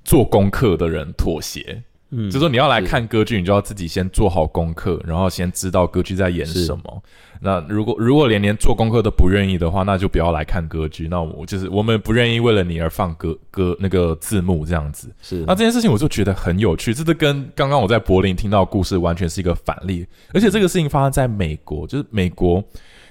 [0.05, 1.83] 做功课的人妥协。
[2.11, 7.03] 嗯，就说你要来看歌剧，你就要自己先做好功课，然后先知道歌剧在演什么。
[7.42, 11.09] 那如果如果连连做功课都不愿意的话，那就不要来看歌剧。
[11.09, 15.09] 那我就是我们不愿意为了你而放歌歌那个字幕这样子。
[15.23, 20.07] 是，那这件事情我就觉得很有趣，这是跟刚刚我在柏林听到故事完全是一个反例。
[20.35, 22.62] 而且这个事情发生在美国，就是美国，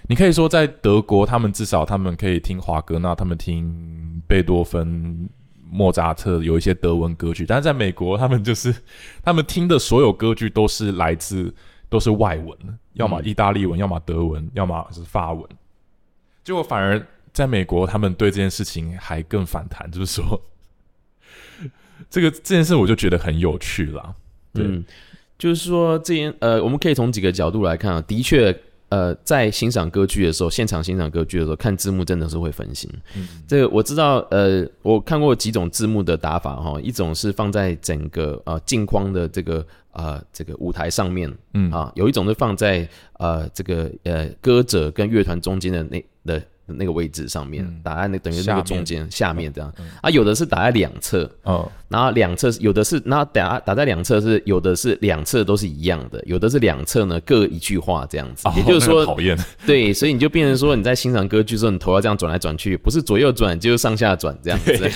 [0.07, 5.29] 你可以说在德国，他们至少他们可以听华格纳，他们听贝多芬。
[5.71, 8.73] 莫扎特有一些德文歌剧，但是在美国，他们就是
[9.23, 11.53] 他们听的所有歌剧都是来自
[11.89, 12.57] 都是外文，
[12.93, 15.47] 要么意大利文，要么德文，要么是法文。
[16.43, 20.41] 结果反而在美国，他们对这件事情还更反弹，就是说，
[22.09, 24.15] 这个这件事我就觉得很有趣了。
[24.53, 24.81] 对，
[25.37, 28.57] 就是说这件呃，我们可以从几个角度来看啊，的确。
[28.89, 32.89] 呃，在欣赏歌剧的时候，现场欣赏歌剧的时候，看字幕真的是会分心。
[33.15, 34.17] 嗯，这个我知道。
[34.31, 46.43] 呃，我看过几种字幕的打法哈，一种是放在整个呃镜框的这个呃这个舞台上面，嗯啊，有一种是放在呃这个呃歌者跟乐团中间的那的。
[46.75, 49.51] 那个位置上面打在那等于那个中间下面。
[49.51, 49.73] 这样。
[50.01, 59.37] 啊，有的是打在两侧哦，然后两侧有的是那打打在两侧是有的是两侧都是一样的，有的是两侧呢各一句话这样子，也就是说讨厌。
[59.65, 64.89] 对，所以你就变成说你在欣赏歌剧时候，你头要这样转来转去，不是左右转就是上下转这样子，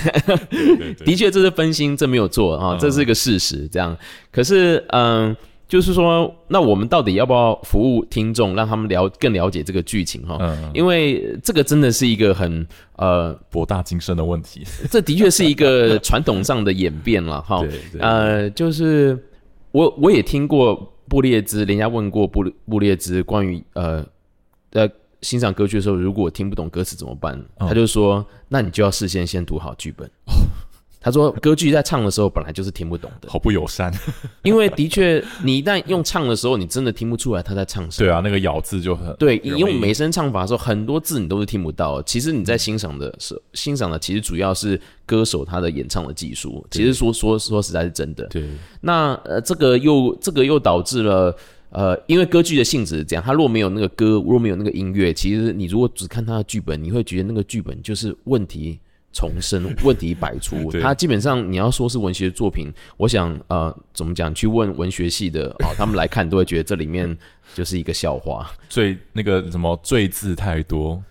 [1.03, 3.97] 的确这是分心，这没有错啊，这是一个事实这样，
[4.31, 5.35] 可是嗯。
[5.73, 10.37] 就是说，那我们到底要不要服务听众，让他们了更了解这个剧情哈？
[10.39, 12.63] 嗯，因为这个真的是一个很
[12.97, 14.63] 呃博大精深的问题。
[14.91, 17.59] 这的确是一个传统上的演变了哈。
[17.91, 19.17] 对，呃，就是
[19.71, 20.75] 我我也听过
[21.09, 24.05] 布列兹，人家问过布布列兹关于呃
[24.73, 24.87] 呃
[25.23, 27.43] 欣赏歌剧的时候，如果听不懂歌词怎么办？
[27.57, 30.07] 他就说，那你就要事先先读好剧本。
[31.03, 33.93] 他说：“歌剧在唱的时候本来就是听不懂的，好不友善。
[34.41, 38.07] 因为的确，你一旦用唱的时候，你真的听不出来他在唱什么。
[38.07, 39.37] 对啊，那个咬字就很对。
[39.43, 42.01] 你用美声唱法的时候，很多字你都是听不到。
[42.03, 46.65] 其实你在欣赏的时候，欣赏的其实主要是歌手他的演唱的技术。
[46.71, 48.25] 其实说说说实在是真的。
[48.27, 48.47] 对。
[48.79, 51.35] 那呃，这个又这个又导致了
[51.71, 58.79] 呃，因为歌剧的性质是这样，它若没有那个歌，若没有那个音乐，其实你如果只看他的剧本，你会觉得那个剧本就是问题。”
[59.13, 64.33] 重生问题百出， 他基本上你要说是文学作品，我想呃怎么讲？
[64.33, 67.15] 去问文学系的啊， 他们来看都会觉得这里面
[67.53, 68.51] 就是一个笑话。
[68.67, 71.01] 最那个什么罪字太多，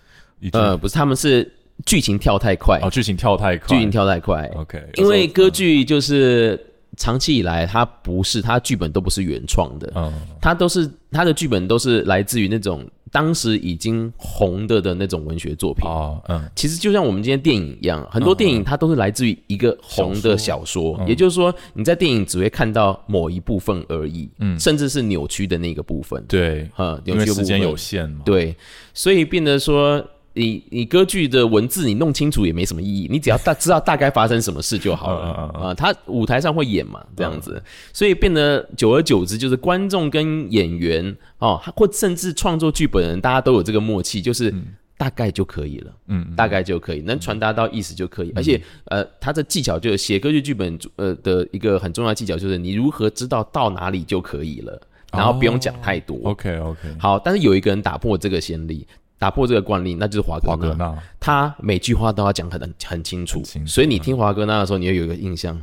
[0.51, 1.49] 呃不是，他们是
[1.85, 4.45] 剧情跳太快哦，剧情跳太快，剧情跳太快。
[4.55, 6.59] OK，因为歌剧就是
[6.97, 10.11] 长期以来它不是它剧本都不是原创的，嗯，
[10.41, 12.85] 它都是它的剧本都是来自于那种。
[13.13, 15.87] 当时已经红的的那种文学作品。
[15.87, 28.55] 哦，嗯，其实就像我们今天电影一样，很多电影它都是来自于一个红的小说，也就是说你在电影只会看到某一部分而已，嗯，甚至是扭曲的那个部分，对，哈，因为时间有限嘛，对，
[28.95, 35.73] 所以变得说，你你歌剧的文字你弄清楚也没什么意义，你只要大知道大概发生什么事就好了啊。
[35.73, 37.61] 他舞台上会演嘛，这样子，
[37.93, 44.53] 所以变得久而久之，就是观众跟演员哦，或甚至创作剧本人，大家都有这个默契，就是
[44.97, 45.91] 大概就可以了。
[46.07, 48.31] 嗯，大概就可以，能传达到意思就可以。
[48.35, 56.17] 而且，呃，他的技巧就是写歌剧剧本，呃的一个很重要的技巧就是你如何知道到哪里就可以了，然后不用讲太多。
[56.23, 60.95] OK OK，好，但是有一个人打破这个先例，打破这个惯例，那就是华哥纳。
[61.19, 63.71] 他每句话都要讲很很清楚，很清楚。
[63.71, 65.59] 所以你听华哥纳的时候，你会有一个印象，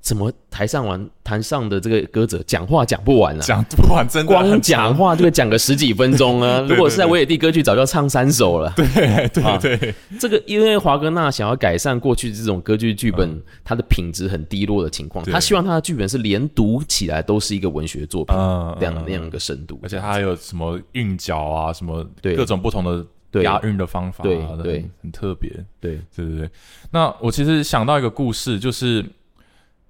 [0.00, 3.40] 怎么台上玩台上的这个歌者讲话讲不完啊？
[3.42, 6.60] 讲不完真的很光讲话就会讲个十几分钟啊！
[6.68, 8.72] 如果是在维也蒂歌剧，早就唱三首了。
[8.74, 19.78] 对对啊对，这个因为华格纳想要改善过去这种歌剧剧本它的品质很低落的情况，他希望他的剧本是连读起来都是一个文学作品，嗯这样那样一个深度。
[19.82, 25.50] 而且它还有什么韵脚啊，什么对各种不同的对押韵的方法啊，对很对很特别。
[25.78, 26.50] 对对对对。
[26.90, 29.04] 那我其实想到一个故事，就是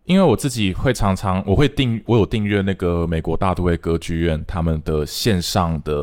[0.05, 5.95] 因为我自己会常常我会订，我有订阅那个美国大都会歌剧院他们的线上的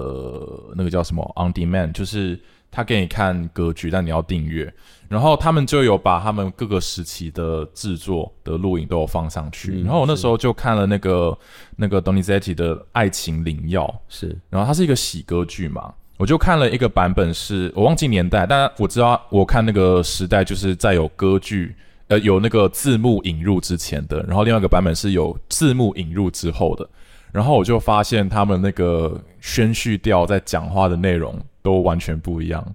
[0.75, 2.39] 那个叫什么 On Demand，就是
[2.71, 4.73] 他给你看歌剧，但你要订阅。
[5.09, 9.71] 然后他们就有把他们各个时期的制作的录影都有放上去。
[9.71, 11.37] 嗯然后我那时候就看了那个
[11.77, 21.73] 那个 Donizetti 的《爱情灵药》，是然后它是一个喜歌剧嘛，我就看了一个版本是，我忘记年代，但我知道我看那个时代就是在有歌剧，
[22.07, 26.87] 呃，有那个字幕引入之前的，然后另外一个版本是有字幕引入之后的，
[27.31, 32.65] 然后我就发现他们那个宣叙调在讲话的内容都完全不一样，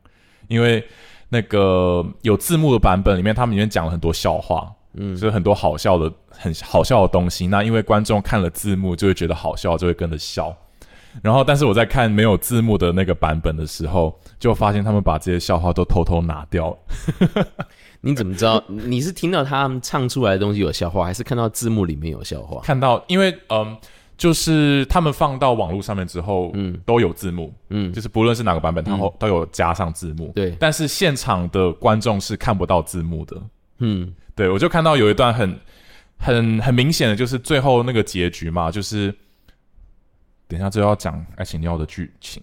[0.49, 0.85] 因为
[1.31, 7.47] 那个有字幕的版本里面，他们里面讲了很多笑话，嗯，就是很多好笑的、很好笑的东西。
[7.47, 10.55] 那因为观众看了字幕，就会觉得好笑，就会跟着笑。
[11.23, 17.47] 然后，但是我在看没有字幕的那个版本的时候，就发现他们把这些笑话都偷偷拿掉了。
[18.03, 18.63] 你怎么知道？
[18.69, 22.61] 你是听到他们唱出来的东西有笑话，还是看到字幕里面有笑话？
[22.63, 23.77] 看到，因为嗯，
[24.19, 30.33] 就是他们放到网络上面之后，嗯，都有字幕，嗯就是不论是哪个版本，它后都有加上字幕。
[30.35, 33.41] 对但是现场的观众是看不到字幕的。
[33.79, 35.59] 嗯，对，我就看到有一段很
[36.19, 39.15] 很很明显的，就是最后那个结局嘛，就是
[40.49, 42.43] 等一下就要讲《爱情尿》的剧情。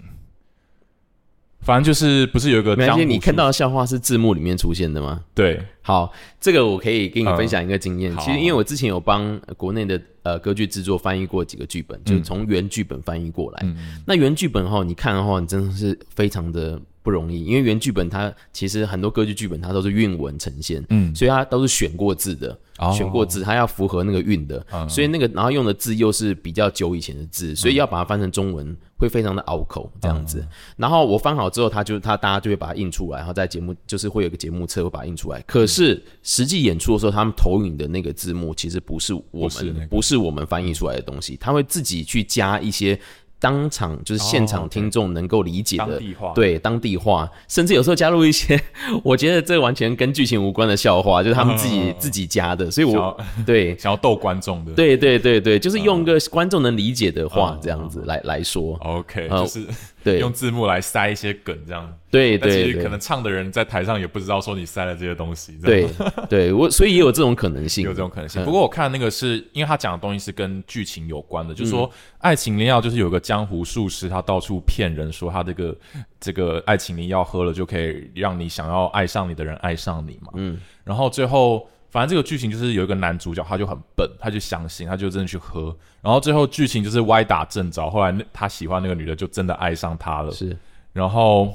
[1.61, 5.21] 反正就是不是有一个没关系，江你看到的笑话是字幕里面出现的吗？
[5.35, 8.13] 对好，这个我可以跟你分享一个经验。
[8.13, 13.59] 嗯其实因为我之前有帮呃国内的呃歌剧制作翻译过几个剧本，就是从原剧本翻译过来。
[13.63, 22.55] 嗯那原剧本哈，你看的话，你真的是非常的不容易，因为原剧本它其实很多歌剧剧本它都是韵文呈现，嗯所以它都是选过字的。
[22.77, 30.47] 哦选过字，它要符合那个韵的，嗯所以那个然后用的字又是比较久以前的字，所以要把它翻成中文会非常的拗口这样嗯子。
[30.77, 35.41] 然后我翻好之后，它就它大家就会把它印出来，然后在节目就是会有个节目册会把它印出来。
[35.41, 42.97] 可是实际演出的时候，他们投影的那个字幕其实不是我们不是我们翻译出来的东西，他会自己去加一些
[43.39, 48.59] 当场就是现哦场听众能够理解的当地化对当地话，甚至有时候加入一些
[49.03, 53.77] 我觉得这完全跟剧情无关的笑话，就是他们自己、自己加的，所以我想 对。
[53.79, 54.73] 想要逗观众的。
[54.73, 59.65] 对对对对，就是用一个观众能理解的话这样子来来说，，OK，呃就是
[60.03, 60.19] 对。
[60.19, 61.89] 用字幕来塞一些梗，这样。
[62.11, 65.53] 对对可能唱的人在台上也不知道说你塞了这些东西。
[65.63, 65.87] 对
[66.27, 68.41] 对，我所以也有这种可能性，有这种可能性。
[68.41, 68.45] 嗯。
[68.45, 75.77] 不过我看那个是因为他讲的东西是跟剧情有关的，就是说爱情灵药就是有个江湖术士，他到处骗人说他这个
[76.19, 80.31] 这个爱情灵药喝了就可以让你想要爱上你的人爱上你嘛。
[80.33, 81.67] 嗯，然后最后。
[81.91, 90.55] 反正这个剧情就是有一个男主角，他就很笨，他就相信，他就真的去喝，然后最后剧情就是歪打正着，后来那他喜欢那个女的就真的爱上他了，是
[90.93, 91.51] 然后，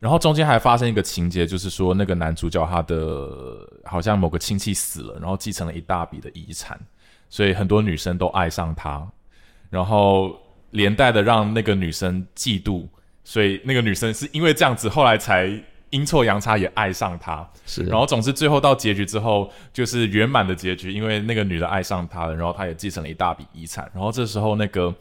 [0.00, 6.76] 然后中间还发生一个情节，就是说那个男主角他的好像某个亲戚死了，然后继承了一大笔的遗产，
[7.30, 9.08] 所以很多女生都爱上他，
[9.70, 10.36] 然后
[10.70, 12.86] 连带的让那个女生嫉妒，
[13.24, 15.50] 所以那个女生是因为这样子，后来才
[15.90, 17.48] 阴错阳差也爱上他。
[17.64, 23.90] 是，然后总之最后到结局之后，就是圆满的结局，因为那个女的爱上他了，然后他也继承了一大笔遗产。
[23.94, 24.94] 然后这时候那个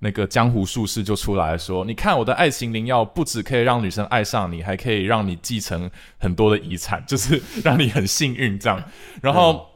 [0.00, 8.82] 那个江湖术士就出来说：“你看我的爱情灵药，不只可以让女生爱上你，还可以让你继承很多的遗产，就是让你很幸运这样。”
[9.22, 9.70] 然后。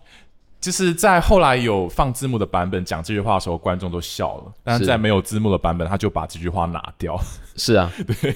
[0.60, 4.86] 就是在后来有放字幕的版本讲这句话的时候，观众都笑了；但是是。
[4.86, 7.18] 在没有字幕的版本，他就把这句话拿掉。
[7.56, 8.30] 是啊， 对，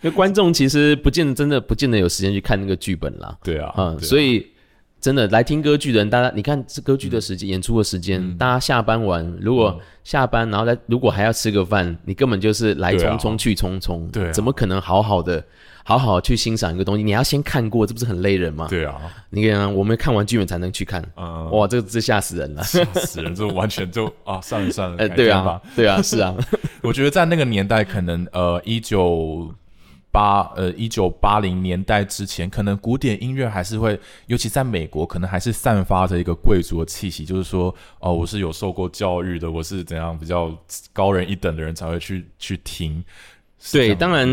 [0.00, 3.98] 因为观众其实不见得真的不见得有时间去看那个剧本啦，对啊，嗯，啊。
[4.00, 4.46] 所以
[5.00, 14.32] 真的来听歌剧的人，大家你看这歌剧的时间、演出的时间，大家下班完，如果下班然后再如果还要吃个饭，你根本就是来匆匆去匆匆，对啊。
[14.32, 15.44] 怎么可能好好的
[15.88, 18.66] 好好去欣赏一个东西，你要先看过，这不是很累人吗？
[18.68, 21.02] 对啊，你看，我们看完剧本才能去看。
[21.16, 22.62] 嗯，哇，这这吓死人了！
[22.62, 26.36] 吓死人，就完全就啊，算了算了， 呃，改对啊对啊，是啊，
[26.84, 29.50] 我觉得在那个年代，可能呃一九
[30.12, 40.54] 八呃一九八零年代之前，可能古典音乐还是会，尤其在美国，可能还是散发着一个贵族的气息，就是说哦，我是有受过教育的，我是怎样比较
[40.92, 43.02] 高人一等的人才会去去听。
[43.72, 44.28] 对当然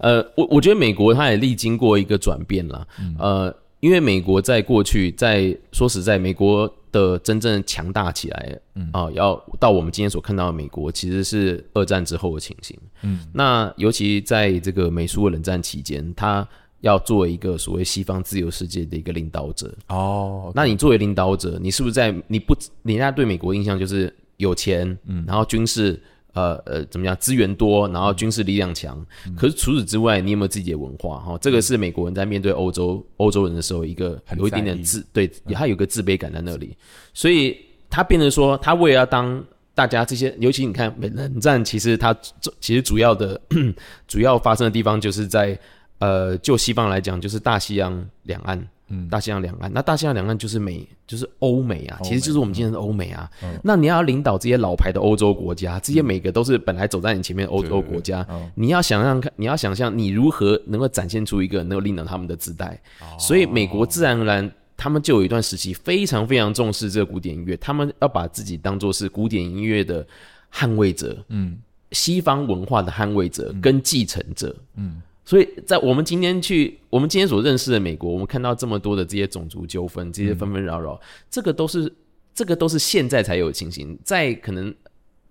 [0.00, 2.86] 呃，我我觉得美国它也历经过一个转变啦，
[3.18, 8.58] 呃，因为美国在过去，在说实在，美国的真正强大起来，
[8.92, 12.78] 啊、要到我们今天所看到的美国，其实是二战之后的情形。
[13.02, 16.46] 嗯，那尤其在这个美苏的冷战期间，它
[16.80, 26.00] 要作为一个所谓西方自由世界的一个领导者，哦，那你作为领导者，你是不是在你不人家对美国印象就是有钱，嗯，然后军事
[26.34, 29.04] 呃呃怎么样资源多，然后军事力量强。
[29.36, 31.18] 可是除此之外，你有没有自己的文化？
[31.20, 36.76] 哈，这个是美国人在面对欧洲欧洲人的时候一个有一点点自对，他有个自卑感在那里，
[37.12, 37.56] 所以
[37.90, 39.44] 他变成说，他为了要当。
[39.74, 42.12] 大家这些，尤其你看冷战，其实它
[42.58, 43.40] 其实主要的
[44.08, 45.56] 主要发生的地方就是在
[46.00, 49.72] 呃，就西方来讲，就是大西洋两岸，嗯，大西洋两岸。
[49.72, 53.30] 那大西洋两岸就是美，就是欧美啊，其实就是我们今天的欧美啊。
[53.62, 62.78] 那你要领导这些老牌的欧洲国家，这些每个都是本来走在你前面的欧洲国家嗯，你要想象看，你要想象你如何能够展现出一个能够领导他们的姿态。
[63.00, 64.50] 哦所以美国自然而然。
[64.80, 70.06] 他们就有一段时期非常非常重视这个古典音乐，他们要把自己当做是古典音乐的
[70.54, 71.58] 捍卫者，嗯
[71.90, 74.54] 西方文化的捍卫者跟继承者。
[74.76, 80.98] 嗯，所以在我们今天去，我们今天所认识的美国，我们看到这么多的这些种族纠纷，这些纷纷扰扰，
[81.28, 81.92] 这个都是
[82.34, 84.74] 这个都是现在才有的情形，在可能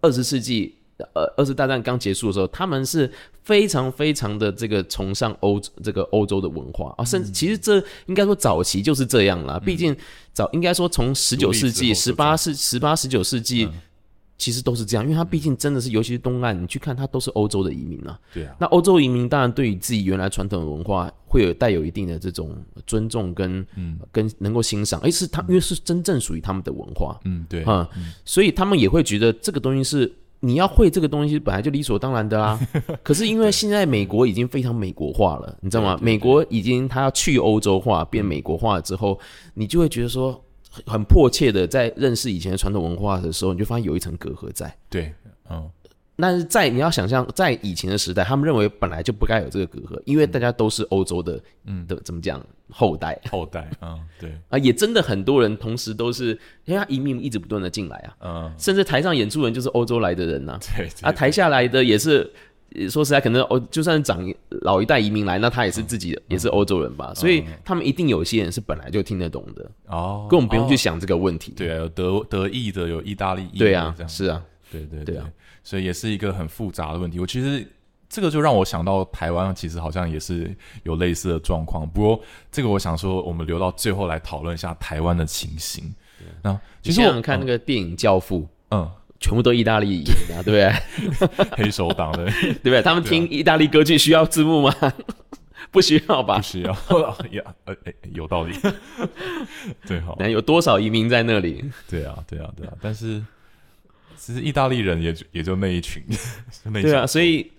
[0.02, 0.76] 二十世纪。
[1.14, 3.08] 呃，二次大战刚结束的时候，他们是
[3.44, 7.78] 非常非常的这个崇尚欧这个欧洲的文化啊，甚至其实这
[8.08, 9.60] 应该说早期就是这样啦。
[9.64, 9.96] 毕竟
[10.34, 13.70] 早应该说从十九世纪、十八世、十八、十九世纪，
[14.38, 18.20] 其实都是这样，因为他毕竟真的是，尤其是东岸，你去看他都是欧洲的移民啊。
[18.34, 23.98] 对啊，那欧洲移民当然对于自己原来传统的文化会有带有一定的这种尊重跟嗯。
[24.12, 27.86] 跟能够欣赏，诶，是他因为是真正属于他们的文化，嗯对，嗯，
[28.26, 32.60] 所以他们也会觉得这个东西是你要会这个东西本来就理所当然的啦。
[33.04, 35.96] 可是因为现在美国已经非常美国化了，你知道吗？
[35.96, 36.06] 对对对。
[36.06, 39.20] 美国已经它要去欧洲化变美国化之后，
[39.56, 40.40] 你就会觉得说
[40.86, 44.76] 很很迫切的在认识以前的传统文化的时候，你就发现有一层隔阂在。
[44.90, 45.14] 对，
[45.50, 45.70] 嗯。
[46.20, 51.86] 但是在你要想象，在以前的时代，他们认为本来就不该有这个隔阂，因为大家都是欧洲的，嗯。
[51.86, 53.20] 的怎么讲后代。
[53.30, 56.30] 后代，嗯对， 啊，也真的很多人同时都是，
[56.66, 58.54] 因为他移民一直不断的进来啊，嗯。
[58.58, 62.32] 甚至台上演出人就是欧洲来的人呐、对啊，台下来的也是。
[62.76, 64.22] 呃说实在，可能欧就算长
[64.62, 71.54] 老一代移民来，那他也是自己、也是欧洲人吧，所以他们一定有些人是本来就听得懂的，哦，根本不用去哦想这个问题。
[71.56, 75.30] 对啊，有德德意的，有意大利裔的，对啊是啊，对对对啊，
[75.64, 77.20] 所以也是一个很复杂的问题。
[77.20, 77.66] 我其实
[78.10, 81.88] 这个就让我想到台湾，其实好像也是有类似的状况。
[81.90, 85.94] 不过这个我想说，我们留到最后来讨论一下台湾的情形。
[86.42, 88.42] 那其你实我想想看那个电影《教父》，
[88.72, 88.90] 嗯，
[89.20, 90.70] 全部都意大利移民啊，对
[91.12, 91.48] 不对？
[91.64, 92.82] 黑手党的对不对？
[92.82, 94.74] 他们听意大利歌剧需要字幕吗？
[95.72, 96.42] 不需要吧不？
[96.44, 96.76] 需要，
[97.30, 98.54] 也呃诶有道理，
[99.86, 101.64] 对哈，那有多少移民在那里？
[101.90, 102.74] 对啊，对啊，对啊。
[102.82, 103.22] 但是
[104.16, 106.02] 其实意大利人也就也就那一群，
[106.64, 107.52] 就那一群对啊，所以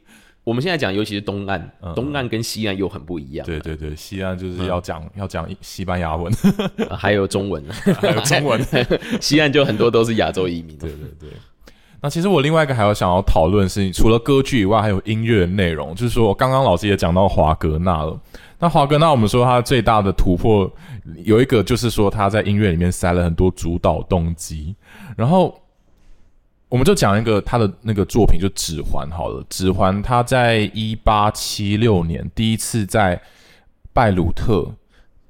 [0.42, 3.46] 我们现在讲，尤其是东岸，嗯东岸跟西岸又很不一样。
[3.46, 6.32] 对对对，西岸就是嗯要讲、要讲西班牙文，
[6.88, 7.62] 啊还有中文，
[8.00, 8.59] 还有中文。
[9.20, 10.76] 西岸就很多都是亚洲移民。
[10.78, 11.28] 对对对。
[12.01, 15.94] 那其实我另外一个还有想要讨论是，除了歌剧以外，还有音乐的内容。
[15.94, 18.18] 就是说，刚刚老师也讲到华格纳了。
[18.61, 20.70] 那华格纳，我们说他最大的突破
[21.24, 24.74] 有一个，就是说他在音乐里面塞了很多主导动机。
[25.16, 25.61] 然后，
[26.68, 29.42] 我们就讲一个他的那个作品，就《指环》好了。
[29.49, 33.20] 《指环》他在一八七六年第一次在
[33.92, 34.72] 拜鲁特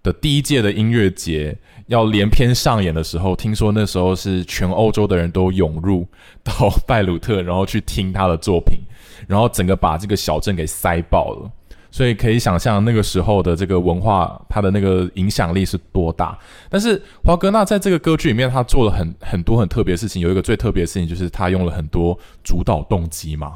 [0.02, 1.56] 的第一届的音乐节
[1.88, 6.06] 要连篇上演的时候，听说那时候是全欧洲的人都涌入
[6.44, 6.52] 到
[6.86, 8.78] 拜鲁特，然后去听他的作品，
[9.26, 11.50] 然后整个把这个小镇给塞爆了。
[11.90, 16.38] 所以可以想象那个时候的这个文化，它的那个影响力是多大。
[16.68, 20.20] 但是华格纳在这个歌剧里面，他做了很很多很特别的事情。
[20.20, 23.54] 有一个最特别的事情，就是他用了很多主导动机嘛。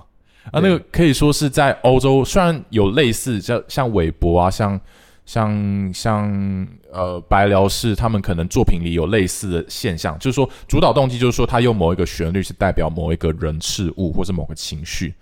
[0.51, 4.81] 啊，那个可以说是在欧洲，虽然有类似像像韦伯啊，像
[5.25, 15.15] 像像呃白辽士，他们可能作品里有类似的现象，就是说主导动机就是说他用某一个旋律是代表某一个人事物或是某个情绪，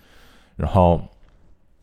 [0.56, 1.00] 然后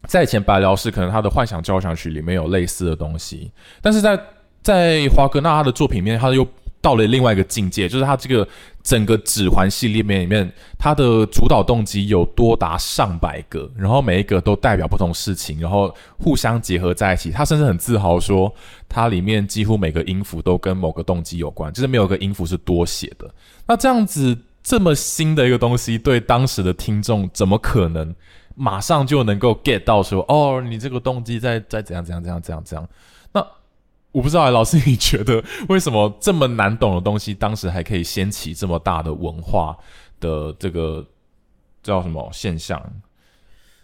[0.08, 3.52] 在以前白辽士可能他的幻想交响曲里面有类似的东西，
[3.82, 4.20] 但是在
[4.62, 6.46] 在华格纳他的作品里面，他又
[6.88, 8.48] 到了另外一个境界，就是他这个
[8.82, 17.30] 整个指环系列面里面，他的主导动机有多达上百个，然后每一个都代表不同事情，然后互相结合在一起。
[17.30, 18.50] 他甚至很自豪说，
[18.88, 23.30] 它里面几乎每个音符都跟某个动机有关，就是没有个音符是多写的。
[23.68, 28.16] 那这样子这么新的一个东西，对当时的听众怎么可能
[28.56, 32.88] 马上就能够 get 到说，哦，你这个动机在在怎样怎样怎样怎样怎样？
[34.12, 39.78] 我不知道，老师，你觉得为什么这么难懂的东西，当时还可以掀起这么大的文化
[40.20, 41.06] 的这个
[41.84, 42.82] 叫什么现象？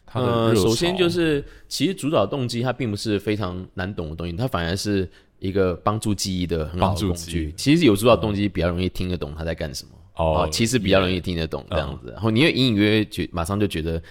[0.05, 5.09] 它的呃，首先就是，其实主导动机它并不是非常难懂的东西，它反而是
[5.39, 7.53] 一个帮助记忆的很好的工具。
[7.57, 9.91] 其实有主导动机比较容易听得懂他在干什么。
[10.15, 14.01] 哦哦，其实比较容易听得懂这样子，然后你也隐隐约约觉马上就觉得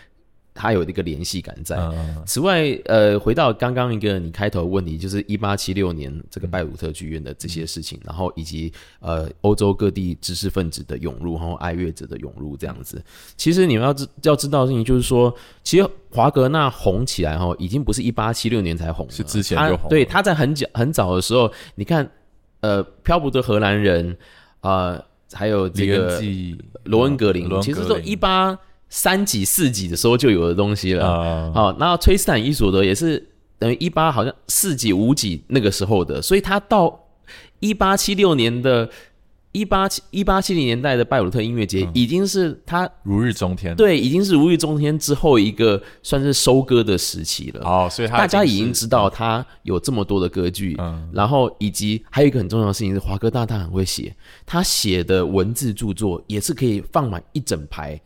[0.55, 1.77] 它有一个联系感在。
[1.77, 13.03] 嗯此外，呃，回到刚刚一个你开头的问题，就是一八七六年这个拜鲁特剧院的这些事情，然后以及呃欧洲各地知识分子的涌入，然后爱乐者的涌入这样子。
[13.37, 19.89] 其实你们要知要知道的事情就是说，其实华格纳红起来哈，已经不是一八七六年才红了，是之前他就红了。
[19.89, 22.09] 对，他在很早很早的时候，你看，
[22.61, 24.17] 呃，漂泊的荷兰人，
[24.61, 26.23] 呃，还有这李个
[26.85, 28.57] 罗恩格林，其实都一八
[28.93, 31.09] 三几四几的时候就有的东西了。
[31.09, 33.27] 啊好、然后崔斯坦伊索德也是
[33.59, 37.07] 等于一八好像四几五几那个时候的，所以他到
[37.61, 38.91] 一八七六年的。
[39.55, 43.77] 一八七一八七零年代的拜鲁特音乐节，已经是他如日中天。
[43.77, 47.61] 对，已经是如日中天之后一个算是收割的时期了。
[47.63, 54.17] 哦，所以他大家已经是知道他有这么多的歌剧，嗯然后以及还有一个很重要的事情是，华哥大他很会写，
[54.47, 58.01] 他写的文字著作也是可以放满一整排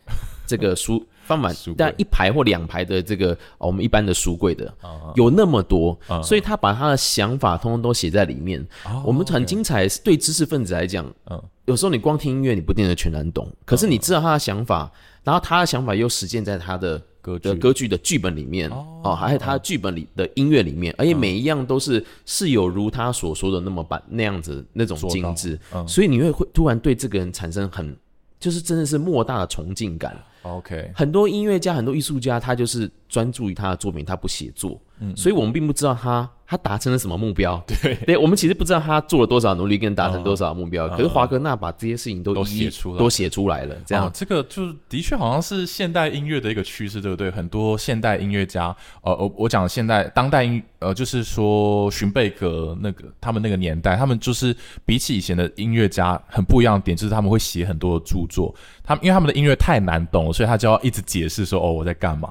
[0.47, 1.75] 这个书，放满书柜。
[1.75, 8.65] 大概一排或两排的这个、哦我们一般的书柜的，啊有那么多，嗯所以他把他的想法通通都写在里面。
[8.85, 11.39] 哦我们很精彩，对知识分子来讲，嗯。
[11.65, 14.89] 有时候你光听音乐，你不见得全然懂，可是你知道他的想法，
[15.21, 17.49] 然后他的想法又实践在他的歌剧。
[17.49, 19.13] 的歌剧的剧本里面哦。
[19.13, 25.85] 还有他的剧本里的音乐里面，而且嗯每一样都是是有如他所说的那么版那样子那种精致，嗯。
[25.85, 27.93] 所以你会会突然对这个人产生很
[28.39, 30.15] 就是真的是莫大的崇敬感。
[30.55, 37.61] OK，很多音乐家、很多艺术家，他就是专注于他的作品，他不写作，嗯所以我们并不知道他他达成了什么目标。
[37.67, 40.87] 对，对我们其实不知道他做了多少努力跟达成多少目标。
[40.89, 47.29] 可是华格纳把这些事情都写出来都写出来了，这样哦、这个就的确好像是现代音乐的一个趋势，对不对？
[47.29, 54.55] 很多现代音乐家，呃，我我讲现代当代音，呃，就是说荀贝格那个他们那个年代，他们就是
[54.85, 58.53] 比起以前的音乐家很不一样的点，就是他们会写很多的著作。
[58.83, 62.29] 他们因为他们的音乐太难懂了，所以他就要一直解释说，哦，我在干嘛？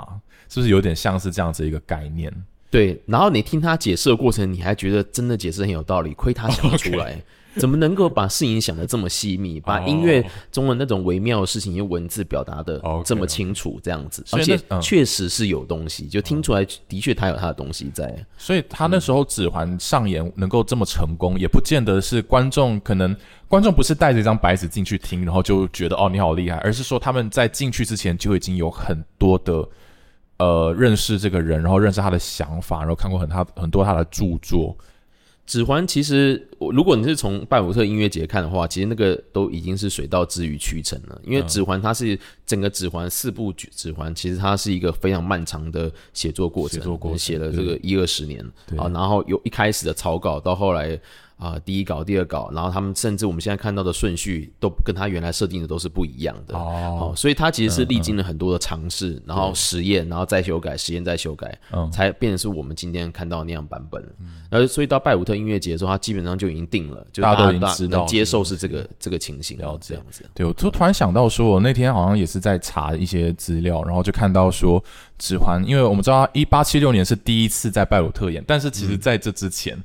[0.57, 2.33] 是不是有点像是这样子一个概念？
[2.71, 2.99] 对。
[3.05, 7.21] 然后你听他解释的过程，你还觉得真的解释很有道理，亏他想得出来。
[7.57, 18.15] 怎么能够把事情想得这么细密，把音乐中的那种微妙的事情用文字表达的这么清楚，这样子，而且嗯确实是有东西，就听出来，的确他有他的东西在。
[18.39, 23.15] 所以他那时候指环上演能够这么成功，也不见得是观众可能
[23.49, 29.67] 观众不是带着一张白纸进去听，然后就觉得哦你好厉害，而是说他们在进去之前就已经有很多的
[30.39, 34.77] 呃认识这个人，然后认识他的想法，然后看过很他很多他的著作。
[35.47, 41.21] 指环其实，我如果你是从拜福特音乐节看的话，其实那个都已经是水到之于渠成了。
[41.23, 48.45] 因为指环它是整个指环四部曲指环，其实它是一个非常漫长的写作过程，写作过程写了这个一二十年
[48.77, 50.99] 啊，然后有一开始的草稿到后来
[51.37, 56.57] 啊、第一稿、第二稿，然后他们甚至我们现在看到的顺序都跟他原来设定的都是不一样的。
[56.57, 64.03] 哦哦，所以他其实是历经了很多的尝试，然后实验，然后再修改，实验再修改，嗯才变成是我们今天看到那样版本。
[64.49, 70.25] 然后所以到拜鲁特音乐节的时候，他基本上就已经定了，就大家都已经大知道能接受是这个这个情形，然后这样子。
[70.33, 74.83] 对，我就突然想到说，我那天好像也是在查一些资料，然后就看到说，
[75.19, 79.77] 指环，因为我们知道一八七六年是第一次在拜鲁特演，但是其实在这之前，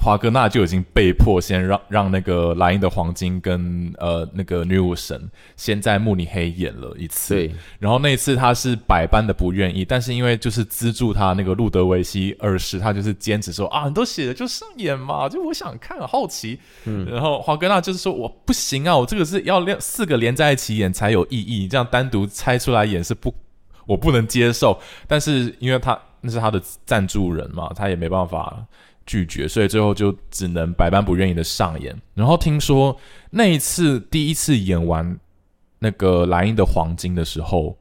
[0.00, 16.58] 华格纳就已经被迫先让让那个莱茵的黄金跟呃那个女武神先在慕尼黑演了一次，对，然后那一次他是百般的不愿意，但是因为就是资助他那个路德维希二世，他就是坚持说啊，你都写了就上演嘛，就我想看，好奇。
[16.84, 23.34] 嗯，然后华格纳就是说我不行啊，我这个是要连四个连在一起演才有意义，这样单独拆出来演是不
[23.86, 24.78] 我不能接受。
[25.06, 28.64] 但是因为他那是他的赞助人嘛，他也没办法
[29.08, 31.96] 拒绝，所以最后就只能百般不愿意的上演。
[32.14, 32.94] 然后听说
[33.30, 35.18] 那一次第一次演完
[35.78, 37.78] 那个莱茵的黄金的时候，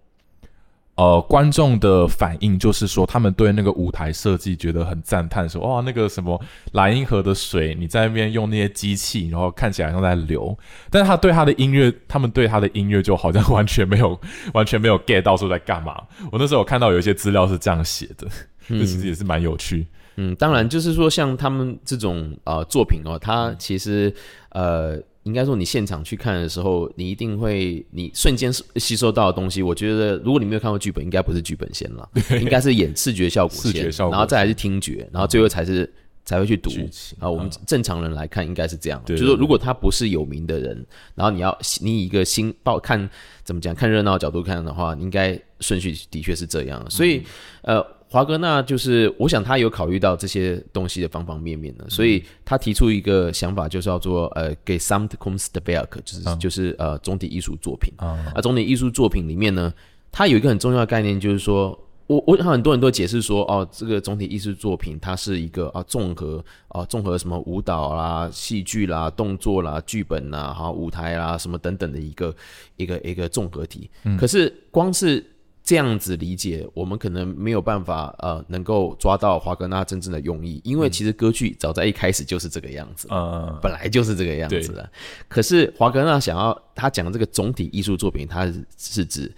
[0.95, 10.57] 呃，观众的反应就是说，他们对那个舞台设计觉得很赞叹，说哇，那个什么莱茵河的水，你在那边用那些机器，然后看起来像在流。
[10.89, 14.19] 但是他对他的音乐，他们对他的音乐就好像完全没有，
[14.55, 16.01] 完全没有 get 到说在干嘛。
[16.31, 18.27] 我那时候看到有一些资料是这样写的，
[18.67, 19.81] 这 其实也是蛮有趣。
[19.81, 19.87] 嗯，
[20.35, 24.13] 当然就是说，像他们这种呃作品哦，它其实
[24.49, 25.01] 呃。
[25.23, 29.61] 应该说，你现场去看的时候，你一定会，你瞬间吸收到的东西。
[29.61, 32.09] 我觉得，如果你没有看过剧本，应该不是剧本先了，
[32.39, 35.93] 应该是演视觉效果先，然后再来是听觉，然后最后才是
[36.23, 36.71] 才会去读
[37.19, 37.29] 啊。
[37.29, 39.03] 我们正常人来看，应该是这样。
[39.05, 43.09] 就是说，如果他不是有名的人，然后你要你以一个新报看
[43.43, 46.89] 怎么讲，看热闹角度看的话，应该顺序的确是这样。
[46.89, 47.21] 所以，
[47.63, 47.85] 呃。
[48.09, 58.39] 华格纳就是，我想他有考虑到这些东西的方方面面的，所以他提出一个想法，就是要做呃给 some kunst werk，就是就是呃总体艺术作品啊。
[58.41, 59.73] 总体艺术作品里面呢，
[60.09, 61.77] 它有一个很重要的概念，就是说
[62.07, 72.33] 我我很多人都解释说，哦，这个总体艺术作品它是一个啊综合啊综合什么舞蹈啦、戏剧啦、动作啦、剧本啦、哈舞台啦什么等等的一个
[72.77, 73.89] 一个一个综合体。
[74.17, 75.21] 可是光是
[75.67, 84.89] 这样子理解，我们可能没有办法呃，能够抓到华格纳真正的用意，因为其实歌剧早在一开始就是这个样子，嗯，本来就是这个样子的。
[85.27, 89.29] 可是华格纳想要他讲这个总体艺术作品，他是指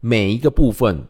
[0.00, 1.06] 每一个部分，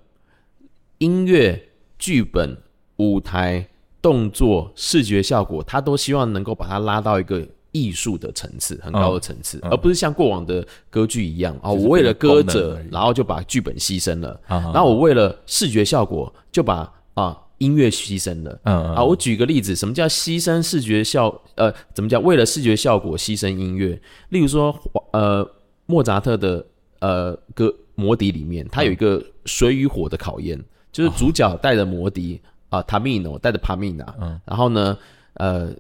[0.98, 2.54] 音乐、剧本、
[2.96, 3.66] 舞台、
[4.02, 7.48] 动作、视觉效果，他都希望能够把它拉到一个。
[7.76, 18.58] 艺术的层次很高的层次，而不是像过往的歌剧一样啊，我为了歌者，然后就把剧本牺牲了，然后我为了视觉效果就把啊音乐牺牲了。
[18.64, 21.42] 嗯啊，我举个例子，什么叫牺牲视觉效？
[21.56, 22.18] 呃，怎么叫？
[22.20, 24.00] 为了视觉效果牺牲音乐？
[24.30, 24.74] 例如说，
[25.12, 25.46] 呃，
[25.86, 26.64] 莫扎特的
[27.00, 30.58] 呃歌《魔笛》里面，它有一个水与火的考验，
[30.90, 34.96] 就是主角带着魔笛啊，塔米诺带着帕米娜，然后呢，
[35.34, 35.70] 呃。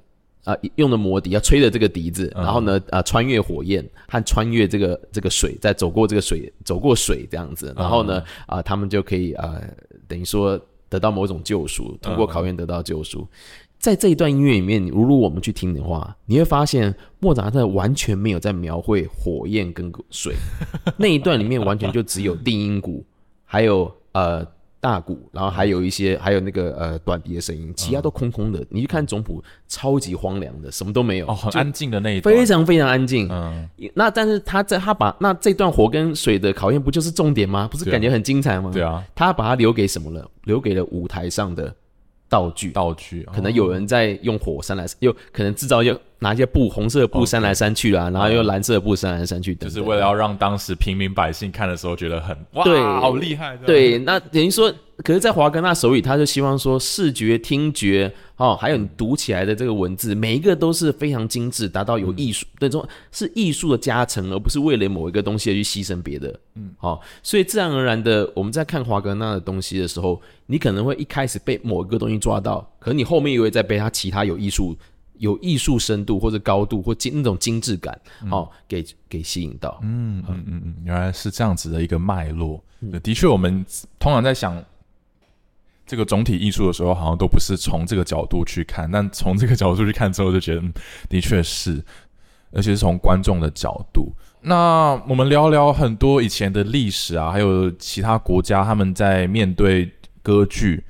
[0.46, 9.60] 啊，用的魔笛要吹的这个笛子，然后呢，啊，穿越火焰和穿越这个这个水，再走过这个水，走过水这样子，然后呢，啊，他们就可以啊，
[10.06, 13.26] 等于说得到某种救赎，通过考验得到救赎。
[13.80, 20.32] 在这一段音乐里面，如果我们去听的话，你会发现莫扎特完全没有在描绘火焰跟水，
[20.96, 23.04] 那一段里面完全就只有定音鼓，
[23.44, 24.46] 还有呃。
[24.86, 28.64] 大鼓，然后还有一些，还有那个呃短笛的声音，其他都空空的。
[28.70, 33.26] 你去看总谱，超级荒凉的，什么都没有，哦，很安静的那一段，非常非常安静。
[33.28, 37.68] 嗯，那但是他在他把那这段火跟水的考验，不就是重点吗？
[37.68, 38.70] 不是感觉很精彩吗？
[38.72, 40.30] 对啊，他把它留给什么了？
[40.44, 41.74] 留给了舞台上的。
[42.28, 52.64] 道具，道具，可能有人在用火山来，又可能制造又拿一些布，红色的布扇来扇去啦，然后用蓝色的布扇来扇去，就是为了要让当时平民百姓看的时候觉得很哇，
[53.00, 53.56] 好厉害。
[53.66, 54.72] 对，那等于说，
[55.04, 58.12] 可是，在华格纳手里，他就希望说，视觉、听觉。
[58.36, 66.38] 哦，还有你读起来的这个文字，每一个都是非常精致，达到有艺术那种是艺术的加成，而不是为了某一个东西而去牺牲别的。
[66.54, 74.76] 嗯，好，所以自然而然的，我们在看华格纳的东西的时候，你可能会一开始被某一个东西抓到，可能你后面又会再被他其他有艺术、
[75.18, 78.00] 有艺术深度或者高度或精那种精致感，
[78.30, 79.78] 哦，给给吸引到。
[79.82, 82.62] 嗯嗯嗯嗯，原来是这样子的一个脉络。
[83.02, 83.64] 的确，我们
[83.98, 84.62] 通常在想。
[85.88, 90.62] 这个总体艺术的时候，好像都不是从这个角度去看，但从这个角度去看之后，就觉得
[91.08, 91.80] 的确是，
[92.50, 94.12] 而且是从观众的角度。
[94.40, 99.88] 那我们聊聊很多以前的历史啊，还有其他国家他们在面对
[100.24, 100.82] 歌剧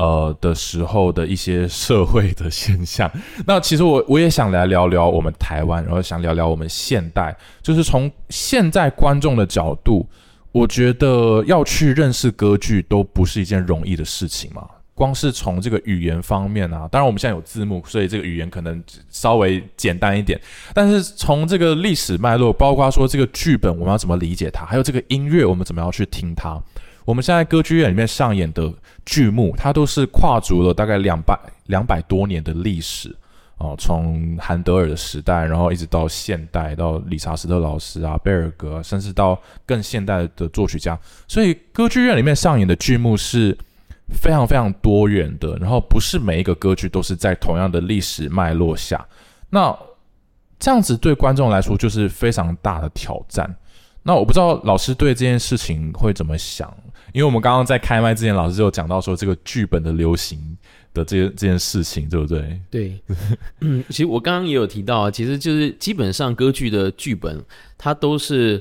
[0.00, 3.10] 呃的时候的一些社会的现象。
[3.46, 10.08] 那其实我我也想来聊聊我们台湾，然后想聊聊我们现代，就是从现在观众的角度。
[10.52, 14.66] 我觉得要去认识歌剧都不是一件容易的事情嘛。
[14.92, 20.38] 光是从这个语言方面啊，当然我们现在有字幕，所以这个语言可能稍微简单一点。
[20.74, 26.60] 但是从这个历史脉络，包括说这个剧本我们要怎么理解它，还有这个音乐我们怎么样去听它。
[27.04, 28.72] 我们现在歌剧院里面上演的
[29.04, 33.14] 剧目，它都是跨足了大概两百两百多年的历史。
[33.58, 40.98] 哦，从韩德尔的时代，然后一直到现代，到理查斯特老师啊、贝尔格，甚至到更现代的作曲家，
[41.28, 43.54] 所以歌剧院里面上演的剧目是
[44.14, 45.58] 非常非常多元的。
[45.58, 49.06] 然后不是每一个歌剧都是在同样的历史脉络下，
[49.50, 49.78] 那
[50.58, 53.54] 这样子对观众来说就是非常大的挑战。
[54.10, 56.68] 那我不知道老师对这件事情会怎么想，
[57.12, 60.38] 因为我们刚刚在开麦之前，老师就讲到说这个剧本的流行。
[60.92, 62.60] 的这这件事情，对不对？
[62.68, 63.00] 对，
[63.60, 67.40] 嗯，其实我刚刚也有提到啊，其实就是基本上歌剧的剧本，
[67.78, 68.60] 它都是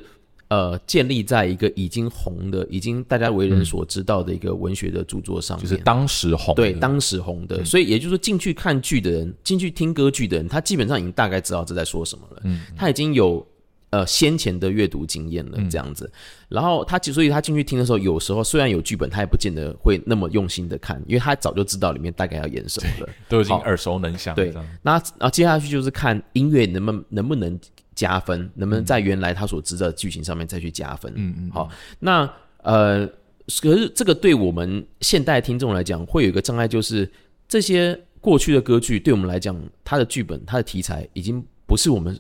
[0.50, 13.44] 呃建立在一个已经红的、已经大家为人所知道的一个文学的著作上面，就是当时红的，对当时红的，所以也就是说进去看剧的人、进去听歌剧的人，他基本上已经大概知道这在说什么了，嗯，他已经有。
[13.92, 16.12] 呃，先前的阅读经验了这样子，
[16.48, 24.36] 然后他所以他进去听的时候，有时候虽然有剧本，他也不见得会那么用心的看，因为他早就知道里面大概要演什么了，都已经耳熟能详。
[24.36, 27.60] 对，那啊接下去就是看音乐能不能能不能
[27.96, 31.12] 加分，能不能在原来他所知的剧情上面再去加分。
[31.16, 31.52] 嗯嗯。
[31.52, 31.68] 好，
[31.98, 32.32] 那
[32.62, 33.08] 呃，
[33.60, 37.12] 可是这个对我们现代听众来讲，会有一个障碍，就是
[37.48, 42.16] 这些过去的歌剧对我们来讲，它的剧本、它的题材已经不是我们。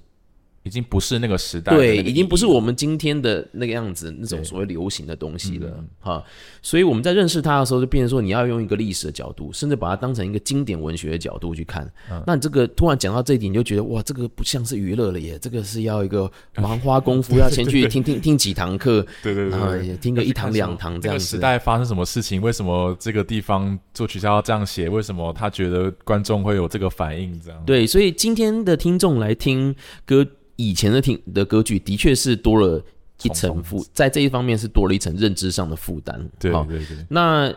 [0.69, 6.23] 已经不是那个时代，对，已经不是我们今天的那个样子，那种所谓流行的东西了，哈。
[6.61, 11.91] 所以我们在认识它的时候，就变成说，你要用一个历史的角度，甚至把它当成一个经典文学的角度去看。
[12.27, 21.25] 那你这个突然讲到这一点，你就觉得哇，这个不像是娱乐了耶，这个是要一个 蛮花功夫， 要先去听听听几堂课，对对对，听个一堂两堂这样子。
[21.25, 22.39] 时代发生什么事情？
[22.39, 24.87] 为什么这个地方作曲家要这样写？
[24.87, 27.41] 为什么他觉得观众会有这个反应？
[27.41, 29.73] 这样对，所以今天的听众来听
[30.05, 30.27] 歌。
[30.59, 32.83] 以前的听的歌剧的确是多了
[33.23, 36.29] 一层负，在这一方面是多了一层认知上的负担。
[36.37, 36.97] 对对对。
[37.09, 37.53] 那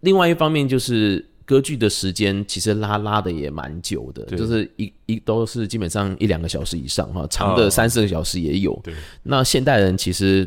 [0.00, 8.78] 另外一方面就是歌剧的时间其实拉拉的也蛮久的，就是一一都是基本上一两个小时以上哈，长的三四个小时也有。
[8.84, 8.92] 对。
[9.22, 10.46] 那现代人其实。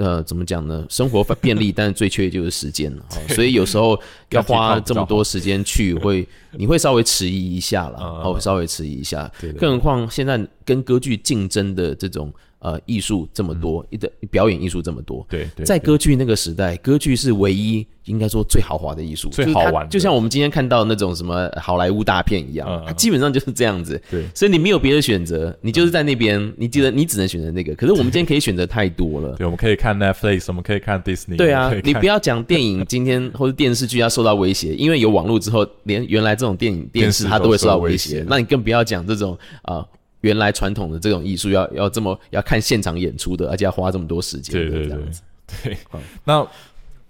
[0.00, 0.84] 呃，怎么讲呢？
[0.88, 3.04] 生活便利， 但是最缺的就是时间了。
[3.28, 9.30] 所以有时候要花这么多时间去， 会你会稍微迟疑一下了，哦，稍微迟疑一下。
[9.58, 12.32] 更何况现在跟歌剧竞争的这种。
[12.60, 23.98] 呃，艺术这么多，一的表演艺术这么多，对，在歌剧那个时代，歌剧是唯一应该说最豪华的艺术，最好玩，就像我们今天看到那种什么好莱坞大片一样，它基本上就是这样子。
[24.10, 27.74] 对，所以你没有别的选择，你就是在那边，你记得你只能选择那个。
[27.76, 31.36] 可是我们今天可以选择太多了， 对，我们可以看 Netflix，我们可以看 Disney。
[31.36, 38.22] 对啊，你不要讲电影，今天或者电视剧要受到威胁，因为有网络之后，连原来这种电影电视它都会受到威胁。
[38.28, 39.82] 那你更不要讲这种啊。
[40.22, 44.98] 原来传统的这种艺术要要这么要看现场演出的，而且要花这么多时间，对对对，
[45.62, 45.76] 对。
[46.24, 46.46] 那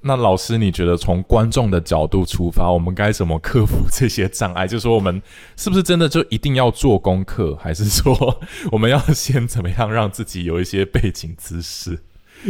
[0.03, 4.67] 那老师，你觉得从观众的角度出发，我们该怎么克服这些障碍？
[4.67, 5.21] 就是说，我们
[5.57, 8.41] 是不是真的就一定要做功课，还是说
[8.73, 11.99] 我们要先怎么样让自己有一些背景知识？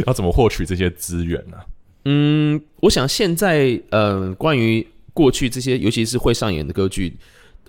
[0.05, 1.57] 要怎么获取这些资源呢？
[2.05, 7.17] 嗯，我想现在呃，关于过去这些，尤其是会上演的歌剧。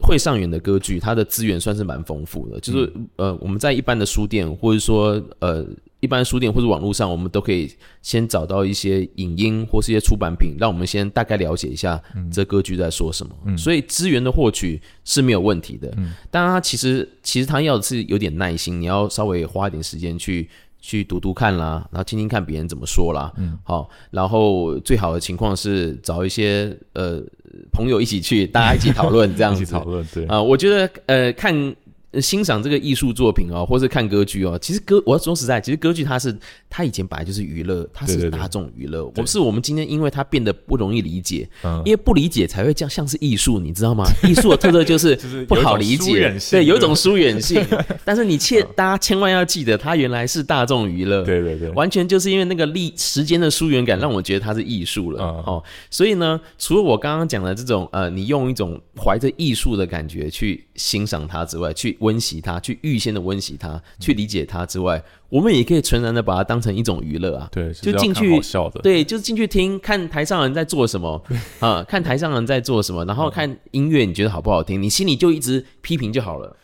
[0.00, 2.58] 会上演的歌剧，它的资源算是蛮丰富的。
[2.60, 5.64] 就是呃，我们在一般的书店，或者说呃，
[6.00, 7.70] 一般书店或者网络上，我们都可以
[8.02, 13.56] 先找到一些影音或是一些出版品，让我们先大概了解一下这歌剧在说什么。
[13.56, 15.88] 所以资源的获取是没有问题的。
[16.30, 20.48] 当然，它其实其实它要的是有点耐心，你要稍微花一点时间去
[20.80, 23.32] 去读读看啦，然后听听看别人怎么说啦。
[23.36, 27.22] 嗯，好，然后最好的情况是找一些呃。
[27.70, 29.64] 朋友一起去，大家一起讨论这样子。
[29.72, 31.74] 讨论对啊，我觉得呃看。
[32.20, 36.36] 欣赏这个艺术作品哦，或是看歌剧哦，其实歌我要说实在，其实歌剧它是
[36.68, 39.04] 它以前本来就是娱乐，它是大众娱乐。
[39.12, 41.48] 不是我们今天因为它变得不容易理解，
[41.84, 44.04] 因为不理解才会这样像是艺术，你知道吗？
[44.28, 47.64] 艺术的特色就是不好理解，对，有一种疏远性。
[48.04, 55.62] 但是你切，大家千万要记得，它原来是大众娱乐，对对对，完全就是因为那个历时间的疏远感，让我觉得它是艺术了哦。
[55.90, 61.96] 所以呢，除了我刚刚讲的这种呃，你用一种怀着艺术的感觉去欣赏它之外，去。
[62.02, 67.48] 温习它，去预先的温习它，去理解它之外，我们也可以纯然的把它当成一种娱乐啊。
[67.50, 71.22] 对，就进去，笑的，对，就是进去听，看台上人在做什么
[71.60, 74.82] 啊，看台上人在做什么，然后看音乐，你觉得好不好听？
[74.82, 76.56] 你心里就一直批评就好了。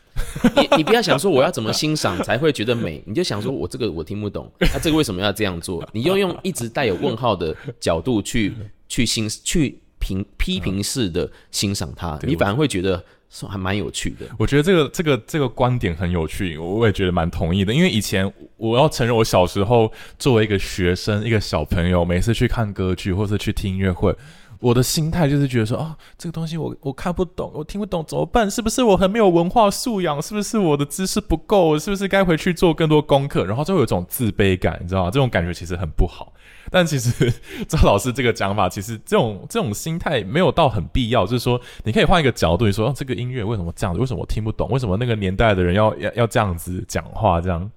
[0.56, 5.86] 你你不要想说我要怎么欣赏才会觉得美，你就想说我这个我听不懂，那这个为什么要这样做？
[5.94, 8.52] 你要用一直带有问号的角度去
[8.88, 13.02] 去欣去评批评式的欣赏它，你反而会觉得。
[13.30, 17.74] 是还蛮有趣的，我觉得这个这个这个观点很有趣，我也觉得蛮同意的。
[17.74, 24.16] 因为以前我要承认，我小时候作为一个学生，一个小朋友，每次去看歌剧或者去听音乐会，
[24.60, 28.50] 我的心态就是觉得说啊，这个东西我我看不懂，我听不懂怎么办？
[28.50, 30.20] 是不是我很没有文化素养？
[30.22, 31.78] 是不是我的知识不够？
[31.78, 33.44] 是不是该回去做更多功课？
[33.44, 35.10] 然后就会有一种自卑感，你知道吗？
[35.10, 36.32] 这种感觉其实很不好。
[36.70, 37.32] 但其实
[37.68, 41.24] 赵老师这个讲法，其实这种这种心态没有到很必要。
[41.26, 44.00] 就是说，你可以换一个角度，你说这个音乐为什么这样子？
[44.00, 44.68] 为什么我听不懂？
[44.70, 47.40] 为什么那个年代的人要要要这样子讲话？
[47.40, 47.70] 这样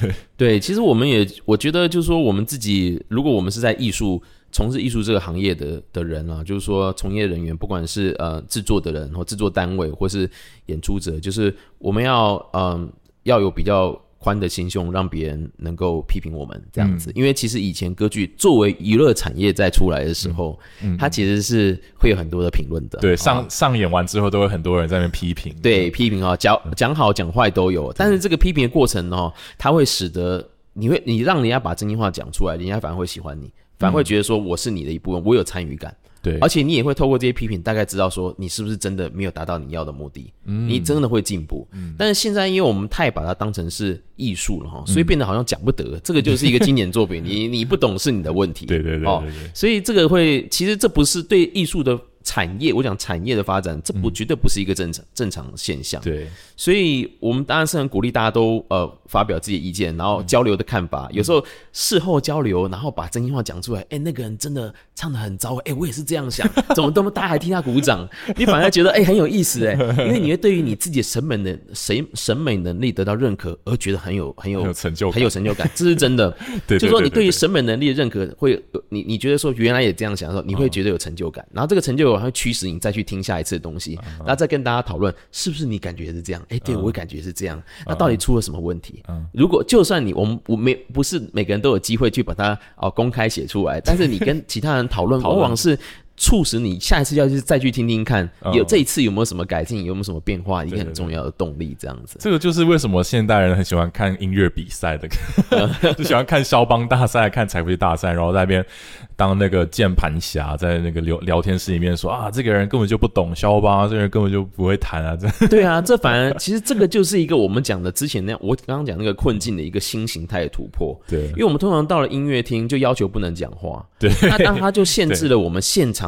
[0.00, 4.22] 对 对，其实我们也我觉得，就是说，我们自己如果我们是在艺术
[4.52, 10.30] 从事艺术这个行业的的人啊，就是说从业人员，不管是呃制作的人或制作单位，或是
[10.66, 14.00] 演出者，就是我们要嗯要有比较。
[14.18, 17.10] 宽的心胸，让别人能够批评我们这样子。
[17.14, 20.58] 因为其实以前歌剧作为娱乐产业在出来的时候，
[20.98, 22.98] 它其实是会有很多的评论的。
[22.98, 25.54] 对，上上演完之后，都会很多人在那边批评。
[25.62, 27.92] 对，批评啊，讲讲好讲坏都有。
[27.92, 35.96] 但是这个批评的过程哦，它会使得你会你让人家把真心话讲出来，人家反而会喜欢你，反而会觉得说我是你的一部分，我有参与感。
[36.22, 41.66] 对，而且你也会透过这些批评，大概知道说你是不是真的没有达到你要的目的，嗯你真的会进步。
[41.72, 45.98] 嗯但是现在，因为我们太把它当成是艺术了哈，所以变得好像讲不得。
[46.02, 48.66] 这个就是一个经典作品，你 你不懂是你的问题。
[48.66, 49.50] 对对对对对。
[49.54, 51.98] 所以这个会，其实这不是对艺术的。
[52.28, 55.98] 产业，我讲产业的发展，这不绝对不是一个正常正常现象。
[56.02, 61.08] 对，所以我们当然是很鼓励大家都呃发表自己的意见，然后交流的看法。
[61.10, 63.80] 有时候事后交流，然后把真心话讲出来。
[63.88, 66.46] 哎，那个人真的唱的很糟，哎，我也是这样想。
[66.76, 68.06] 怎么都大家还替他鼓掌？
[68.36, 69.72] 你反而觉得哎很有意思哎，
[70.04, 76.36] 因为你会对于你自己的审美的审审美能力得到认可，而觉得很有很有成就很有成就感，这是真的。
[76.68, 81.42] 对，就说你对于审美能力的认可，会你你觉得说原来也这样想的时候，你会觉得有成就感。
[81.54, 82.17] 然后这个成就。
[82.20, 86.42] 会驱使你再去听下一次的东西，然后再跟大家讨论是不是你感觉是这样？
[86.48, 87.62] 哎，对我感觉是这样。
[87.86, 89.02] 那到底出了什么问题？
[89.32, 95.78] 如果就算你我们我没不是每个人都有机会去把它哦公开写出来，但是你跟其他人讨论， 往往是。
[96.18, 102.18] 促使你下一次要去再去听听看，有这一次有没有什么改进，有没有什么变化，一个很重要的动力，这样子。
[102.20, 105.08] 这个就是为什么现代人很喜欢看音乐比赛的，
[105.94, 108.66] 就喜欢看肖邦大赛、看彩绘大赛，然后在那边
[109.14, 115.28] 当那个键盘侠，在那个聊聊天室里面说啊，这个人根本就不懂肖邦，这个人根本就不会弹啊，这。
[115.46, 121.00] 对啊，这反而其实这个就是一个我们讲的之前那样，我刚刚讲那个困境的一个新形态的突破。
[121.06, 126.07] 对，因为我们通常到了音乐厅就要求不能讲话，对，那当他就限制了我们现场。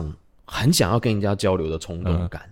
[0.51, 2.42] 很想要跟人家交流的冲动感，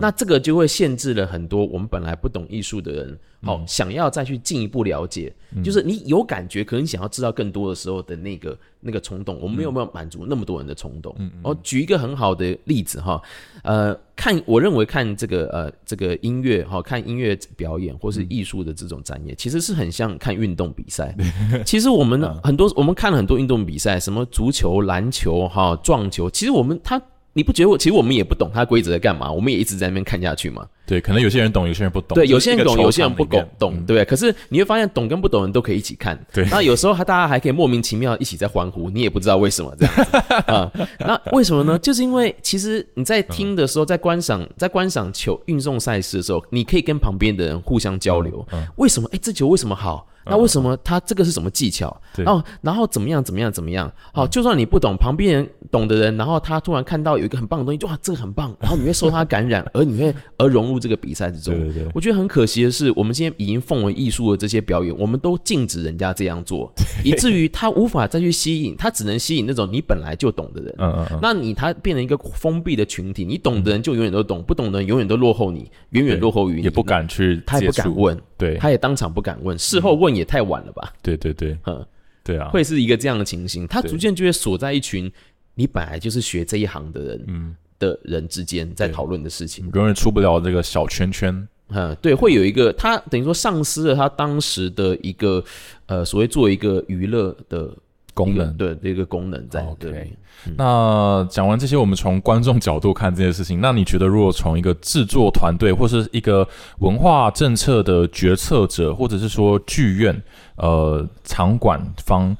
[0.00, 5.32] 那这个就会限制了很多我们本来不懂艺术的人，好想要再去进一步了解，
[5.64, 11.14] 就是你有感觉，可能想要知道更多的时候的那个那个冲动，我们有没有满足那么多人的冲动。
[11.42, 13.22] 哦，举一个很好的例子哈，
[13.62, 21.16] 呃，看我认为看这个呃这个音乐哈，看音乐表演或是艺术的这种展演，其实是很像看运动比赛。
[21.64, 27.00] 其实我们很多我们看了很多运动比赛，什么足球、篮球哈、撞球，其实我们他。
[27.36, 29.30] 你不觉得我其实我们也不懂它规则在干嘛？
[29.30, 30.66] 我们也一直在那边看下去嘛。
[30.86, 32.14] 对，可能有些人懂，有些人不懂。
[32.14, 34.04] 对，有些人懂，有些人不懂，懂对不对？
[34.06, 36.18] 可是你会发现，懂跟不懂人都可以一起看。
[36.32, 40.02] 对，那有时候还大家还可以莫名其妙一起在欢呼，你也不知道为什么这样子
[40.50, 40.72] 啊？
[40.98, 41.78] 那为什么呢？
[41.78, 48.46] 就是因为其实你在听的时候，在观赏在观赏球运送赛事的时候，你可以跟旁边的人互相交流。
[48.76, 49.06] 为什么？
[49.12, 50.08] 哎，这球为什么好？
[50.26, 51.94] 那为什么他这个是什么技巧？
[52.16, 53.90] 然后，然后怎么样怎么样怎么样？
[54.12, 61.54] 好，就算你不懂，旁边人懂的人，然后他突然看到有一个很棒的东西，就哇，这个很棒，然后 你会受他感染，而你会而融入这个比赛之中。
[61.54, 66.72] 对对对，我觉得很可惜的是，我们今天已经奉为艺术的这些表演，我们都禁止人家这样做，
[67.04, 70.74] 以至于他无法再去吸引，他只能吸引那种你本来就懂的人。
[70.78, 71.18] 嗯嗯嗯。
[71.22, 78.18] 那你他变成一个封闭的群体，你懂的人就永远都懂，不懂的人永远都落后你，远远落后于你，也不敢去，他也不敢问。
[78.38, 80.92] 对，他也当场不敢问，事后问也太晚了吧？
[81.02, 81.86] 对对对，嗯，
[82.24, 85.10] 对啊，会是一个这样的情形，他逐渐就会锁在一群
[85.54, 91.46] 你本来就是学这一行的人，嗯，的人之间在讨论的事情，永远出不了这个小圈圈。
[91.68, 95.44] 嗯，对，会有一个他等于说丧失了他当时的一个
[95.86, 97.70] 呃所谓做一个娱乐的。
[98.16, 100.10] 功能对这个功能在对。
[100.56, 106.46] 那讲完这些，我们从观众角度看这件事情，那你觉得如果从一个制作团队或是一个
[106.78, 110.22] 文化政策的决策者，或者是说剧院
[110.56, 112.34] 呃场馆方，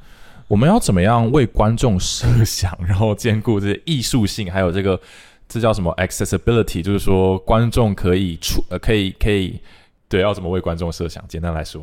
[0.49, 4.99] 我们要怎么样为观众设想，然后兼顾这些艺术性，还有这个
[5.47, 9.61] 这叫什么 accessibility，就是说观众可以出呃可以可以
[10.09, 11.23] 对要怎么为观众设想？
[11.29, 11.83] 简单来说。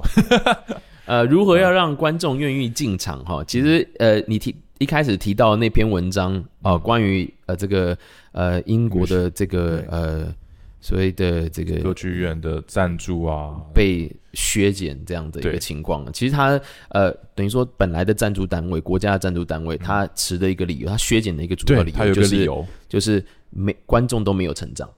[1.06, 3.24] 呃，如何要让观众愿意进场？
[3.26, 7.98] 哈，其实呃，你提一开始提到那篇文章啊，关于呃这个
[8.32, 10.34] 呃英国的这个呃
[10.80, 22.50] 所谓的这个歌剧院的赞助啊，被削减这样的一个情况，其实他呃等于说本来的赞助单位，国家的赞助单位，他持的一个理由，他削减的一个主要理由就是
[22.88, 24.90] 就是没观众都没有成长，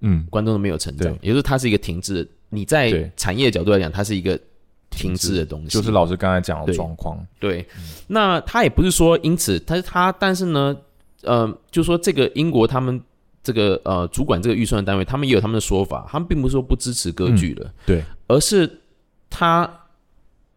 [0.00, 2.28] 嗯，观众都没有成长，也就是它是一个停滞。
[2.48, 4.36] 你在产业角度来讲，它是一个。
[4.92, 7.18] 停滞的东西，就是老师刚才讲的状况。
[7.40, 7.66] 对，
[8.06, 10.76] 那他也不是说因此，他是他，但是呢，
[11.22, 13.00] 呃，就说这个英国他们
[13.42, 18.70] 这个呃主管这个预算的单位，他们也有他们的说法，他们并不是说不支持歌剧了，对，而是
[19.28, 19.68] 他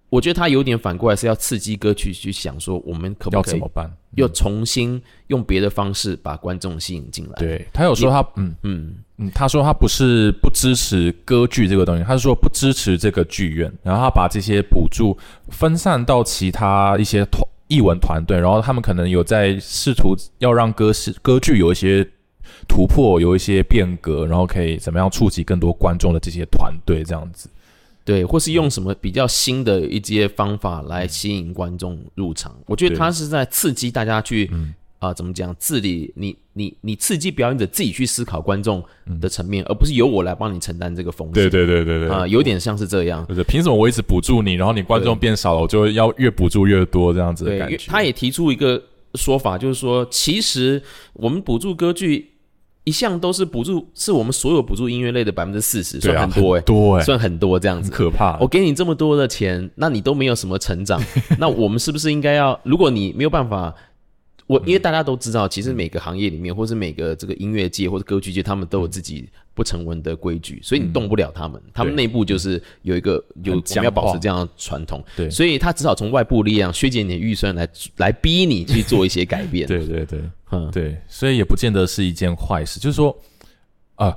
[0.10, 3.92] 我觉得他有点反过来是要刺激歌曲去想说，我们可不可以要怎么办？
[4.16, 7.34] 又重新用别的方式把观众吸引进来？
[7.38, 15.18] 对他有说他嗯嗯，嗯，他说他不是不支持歌剧这个东西，他是说不支持这个剧院，然后他把这些补助
[15.50, 22.08] 分散到其他一些团艺文团队，然后他们可能有在试图要让歌是歌剧有一些
[22.68, 27.50] 突破，有一些变革，然后可以怎么样触及更多观众的这些团队这样子。
[28.06, 32.56] 对，或是用什么比较新的一些方法来吸引观众入场？
[32.68, 35.56] 我觉得他是在刺激大家去嗯啊、怎么讲？
[35.60, 41.34] 自理你你你刺激表演者自己去思考观众嗯的层面，而不是由我来帮你承担这个风险。
[41.34, 43.24] 对对对对对啊、有点像是这样。
[43.28, 47.86] 就是凭什么我一直补助你，然后你观众变少了，我就要越补助越多这样子的对，因感觉。
[47.88, 48.82] 他也提出一个
[49.14, 50.82] 说法，就是说，其实
[51.14, 52.32] 我们补助歌剧
[52.86, 57.92] 一向都是补助，是我们所有补助音乐类的百分之四十，算很多哎、多哎、算很多这样子。
[57.92, 58.38] 可怕。
[58.40, 61.02] 我给你这么多的钱，那你都没有什么成长，
[61.38, 62.58] 那我们是不是应该要？
[62.64, 63.74] 如果你没有办法，
[64.48, 71.60] 我因为大家都知道，其实每个行业里面，或是每个这个音乐界或者歌剧界，他们都有自己不成文的规矩，所以你动不了他们。
[71.74, 77.68] 他们内部就是有一个有我们要保持这样的传统，对所以他只好从外部力量削减你的预算来
[77.98, 79.66] 来逼你去做一些改变。
[79.68, 80.22] 对对对
[80.52, 82.80] 嗯，对，所以也不见得是一件坏事。
[82.80, 83.18] 就是说，
[83.96, 84.16] 呃，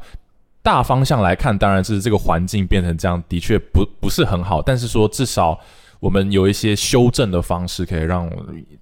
[0.62, 4.60] 大方向来看，当然是这个环境变成这样，的确不不是很好。
[4.60, 5.58] 但是说，至少
[6.00, 8.30] 我们有一些修正的方式，可以让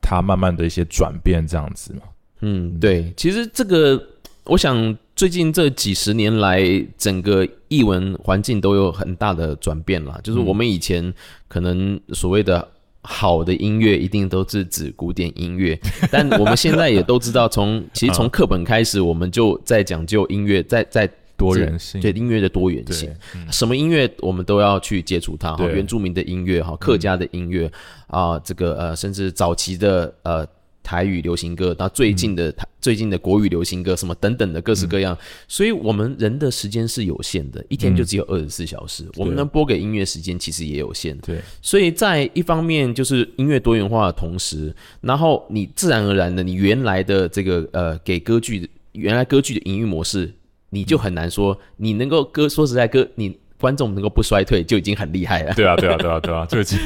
[0.01, 2.01] 它慢慢的一些转变，这样子嘛。
[2.41, 4.01] 嗯，对，其实这个，
[4.45, 6.62] 我想最近这几十年来，
[6.99, 10.21] 整个译文环境都有很大的转变啦。
[10.23, 11.12] 就是我们以前
[11.49, 12.69] 可能所谓的
[13.01, 15.79] 好的音乐，一定都是指古典音乐，
[16.12, 23.51] 但我们现在也都知道从，其实从课本开始，我们就在讲究音乐，在在多元性，对音乐的多元性，，嗯。
[23.53, 27.70] 什么音乐我们都要去接触它哈，原住民的音乐哈，客家的音乐
[28.07, 30.47] 啊、这个呃，甚至早期的呃
[30.82, 35.18] 台语流行歌，到最近的、台最近的国语流行歌，什么等等的各式各样。
[35.49, 41.18] 所以我们人的时间是有限的，一天就只有二十四小时，我们能播给音乐时间其实也有限。
[41.18, 41.41] 对。
[41.61, 50.32] 所以在一方面就是音乐多元化的同时，然后你自然而然的，你原来的这个呃给歌剧原来歌剧的营运模式，
[50.71, 53.39] 你就很难说你能够歌说实在歌你。
[53.59, 55.55] 观众能够不衰退就已经很厉害了。
[55.55, 56.79] 对啊，对啊，对啊，对啊， 就已经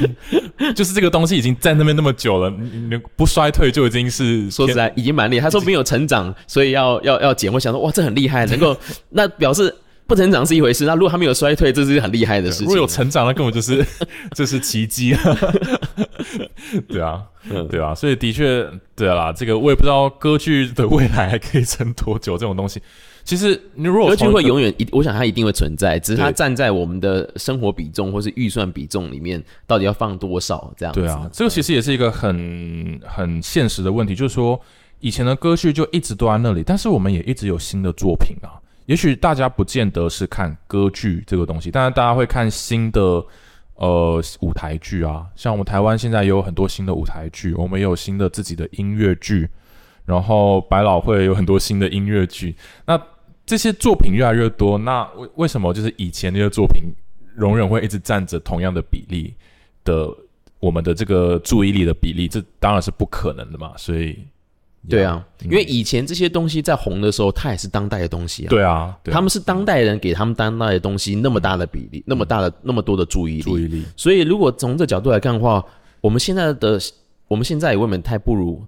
[0.73, 2.49] 就是这个东西已经在那边那么久了，
[3.17, 5.47] 不衰退就已经是说实在，已经蛮厉害。
[5.47, 7.51] 他说没有成长，所以要 要要减。
[7.51, 8.73] 我想说，哇，这很厉害，能够
[9.11, 9.75] 那表示
[10.07, 12.65] 不成长是一回事，那如果他没有衰退，这是很厉害的事情。
[12.65, 13.85] 如果有成长，那根本就是
[14.33, 15.21] 这是奇迹啊！
[16.87, 18.65] 对啊，嗯对啊，所以的确，
[18.95, 22.37] 对啦，这个我也不知道歌剧的未来还可以撑多久。
[22.37, 22.81] 这种东西，
[23.23, 31.01] 其实你如果歌剧会永远一，我想它一定会存在，只是它站在我们的生活比重或是预算比重里面，到底要放多少这样子。
[31.01, 34.59] 对啊，这个其实也是一个很很现实的问题，就是说
[34.99, 38.59] 以前的歌剧就一直都在那里，但是我们也一直有新的作品啊。
[38.87, 43.23] 也许大家不见得是看歌剧这个东西，但是大家会看新的
[43.75, 49.47] 呃舞台剧啊，像我们台湾现在也有很多新的舞台剧，我们也有新的自己的音乐剧，
[50.11, 52.53] 然后百老汇有很多新的音乐剧，
[52.85, 53.01] 那
[53.45, 56.83] 这些作品越来越多，那为为什么就是以前那些作品
[57.33, 59.33] 容忍会一直占着同样的比例
[59.85, 60.09] 的
[60.59, 64.19] 我们的这个注意力的比例，这当然是不可能的嘛，所以
[64.89, 65.49] 对啊，嗯。
[65.49, 68.49] 因为以前这些东西在红的时候，它也是当代的东西啊。
[68.49, 69.13] 对啊，对啊。
[69.13, 73.41] 他们是当代人给他们当代的东西那么大的比例，那么大的那么多的注意力。
[73.41, 75.63] 注意力，所以如果从这角度来看的话，
[76.01, 76.79] 我们现在的
[77.27, 78.63] 我们现在也未免太不如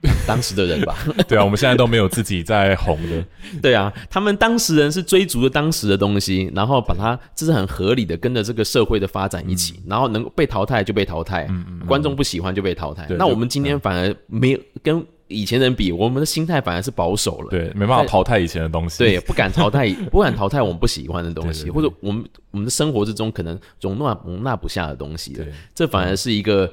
[0.26, 0.96] 当时的人吧？
[1.26, 3.24] 对啊，我们现在都没有自己在红的，
[3.60, 11.48] 对啊，他们当时人是追逐着当时的东西，然后把它这是很合理的跟着这个社会的发展一起，嗯然后能够被淘汰就被淘汰，
[11.86, 13.06] 观众不喜欢就被淘汰。
[13.18, 17.50] 那我们今天反而没有跟以前人比，我们的心态反而是保守了。
[17.50, 26.72] 对，没办法淘汰以前的东西，对，不敢淘汰， 不敢淘汰我们不喜欢的东西，对对对或者我们我们的生活之中可能容纳容纳不下的东西对，这反而是一个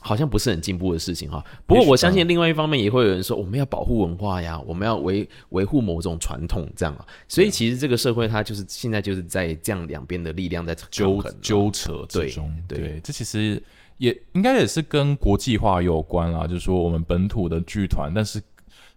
[0.00, 1.42] 好像不是很进步的事情哈。
[1.66, 7.06] 不过我相信另外一方面也会有人说，我们要保护文化呀，我们要维维护某种传统这样啊。
[7.28, 11.22] 所以其实这个社会它就是现在就是在这样两边的力量在纠。
[11.40, 13.62] 纠扯之对中，对对，这其实
[13.98, 18.42] 也应该也是跟国际化有关啦，就是说我们本土的剧团，但是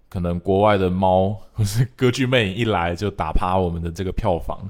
[0.09, 4.69] 可能国外的猫或是歌剧魅影一来就打趴我们的这个票房，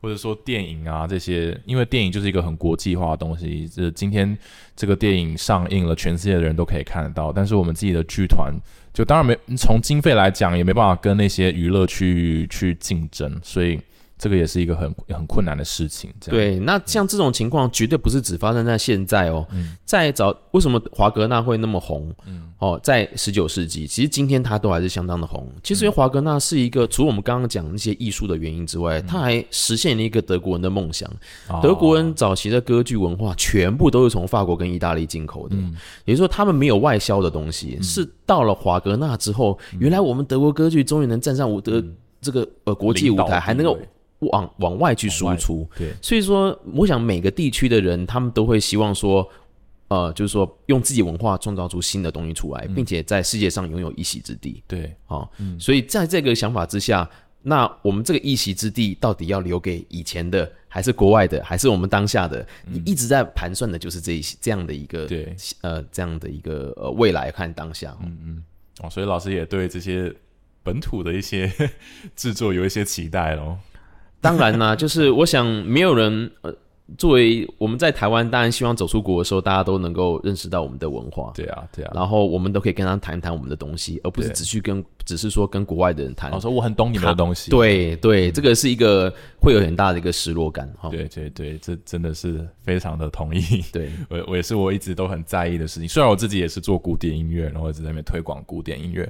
[0.00, 4.36] 或者说电影啊这些，因为电影就是一个很国际化的东西，这今天
[4.74, 8.52] 这个电影上映了，全世界的人都可以看得到，但是我们自己的剧团
[8.92, 13.78] 就当然没从经费来讲也没办法跟那些娱乐去去竞争，所以
[14.20, 16.12] 这个也是一个很很困难的事情。
[16.20, 19.44] 对，那像这种情况绝对不是只发生在现在哦，
[19.84, 22.14] 在早为什么华格纳会那么红？
[22.26, 22.52] 嗯。
[22.60, 25.50] 哦，在十九世纪，其实今天它都还是相当的红。
[25.62, 31.10] 其实华格纳是一个，除了我们刚刚讲那些艺术的原因之外，他还实现了一个德国人的梦想。
[31.62, 35.56] 德国人早期的歌剧文化全部都是从法国跟意大利进口的，
[36.04, 41.82] 也就是说他们没有外销的东西，是到了华格纳之后，原来我们德国歌剧终于能站上舞德
[42.20, 43.78] 这个呃国际舞台，还能够
[44.20, 45.68] 往往外去输出。
[45.76, 49.28] 对，所以说，我想每个地区的人，他们都会希望说。
[49.92, 54.62] 呃，就是说用自己文化创造出新的东西出来，并且在世界上拥有一席之地。
[54.68, 57.10] 对，好，所以在这个想法之下，
[57.42, 62.46] 那我们这个一席之地到底要留给以前的，还是国外的，还是我们当下的？
[62.64, 67.96] 你一直在盘算的就是这一这样的一个对，呃，这样的一个呃未来看当下。
[68.04, 68.44] 嗯嗯，
[68.82, 70.14] 哦，所以老师也对这些
[70.62, 71.52] 本土的一些
[72.14, 73.58] 制作有一些期待咯。
[74.20, 76.54] 当然呢， 就是我想没有人呃。
[76.98, 81.30] 作为我们在台湾，当然希望走出国的时候，大家都能够认识到我们的文化。
[81.36, 81.92] 对啊，对啊。
[81.94, 86.32] 然后我们都可以跟他谈谈我们的东西，而不是只去跟，只是说跟国外的人谈。
[86.32, 87.48] 我说我很懂你们的东西。
[87.48, 89.08] 对对，这个是一个
[89.40, 90.68] 会有很大的一个失落感。
[90.80, 93.40] 哈，对对对，这真的是非常的同意。
[93.72, 95.88] 对， 我我也是我一直都很在意的事情。
[95.88, 99.08] 虽然我自己也是做古典音乐，然后一直在那边推广古典音乐。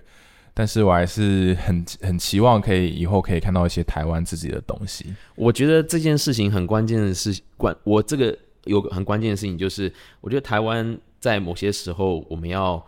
[0.52, 5.14] 但是我还是很很期望可以以后可以看到一些台湾自己的东西。
[5.34, 12.84] 我觉得这件事情很关键的是关，我这个有个很关键的事情就是，我觉得台湾在某些时候我们要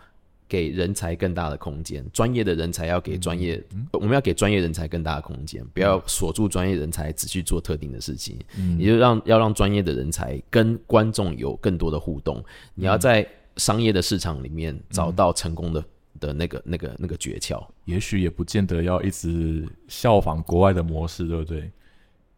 [0.48, 8.38] 给人才更大的空间，专业的人才要给专业，我们要给专业人才更大的空间，不要锁住专业人才只去做特定的事情，
[8.78, 12.44] 也就让要让专业的人才跟观众有更多的互动。
[12.74, 15.82] 你要在商业的市场里面找到成功的。
[16.22, 21.70] 的那个、那个、那个诀窍，也许也不见得要一直效仿国外的模式，对不对？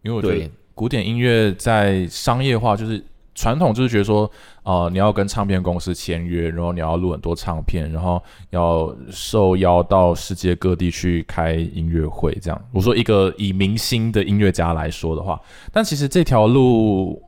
[0.02, 3.04] 因为我觉得古典音乐在商业化，就是
[3.34, 4.30] 传统就是觉得说，
[4.62, 12.68] 啊，你要跟唱片公司签约，然后你要录很多唱片，然后要受邀到世界各地去开音乐会，这样。
[12.72, 15.40] 我说一个以明星的音乐家来说的话，
[15.72, 17.22] 但其实这条路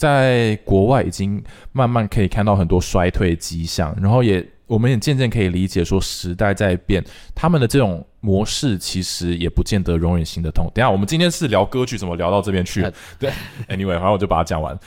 [0.00, 1.42] 在国外已经
[1.72, 4.42] 慢慢可以看到很多衰退迹象，然后也。
[4.70, 10.70] 我们也渐渐可以理解，说时代在变，他们的这种模式其实也不见得永远行得通。
[10.72, 12.80] 等下，我们今天是聊歌剧，怎么聊到这边去？
[13.18, 13.32] 对
[13.68, 14.78] ，Anyway，反正我就把它讲完。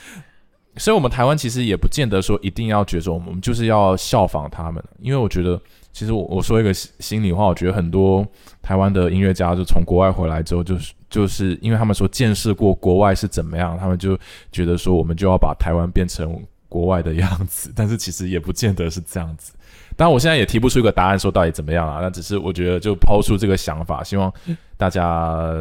[0.78, 5.60] 所以，我们台湾其实也不见得说一定要觉得我们就是要效仿他们，因为我觉得，
[5.92, 8.26] 其实我我说一个心里话，我觉得很多
[8.62, 14.18] 台湾的音乐家就从国外回来之后，就是就是因为他们说见识过国外是怎么样，他们就
[14.50, 16.36] 觉得说我们就要把台湾变成
[16.68, 19.52] 国外的样子，但是其实也不见得是这样子。
[19.94, 22.00] 当然，我现在也提不出一个答案，说到底怎么样啊？
[22.02, 24.32] 那只是我觉得就抛出这个想法，希望
[24.76, 25.54] 大家，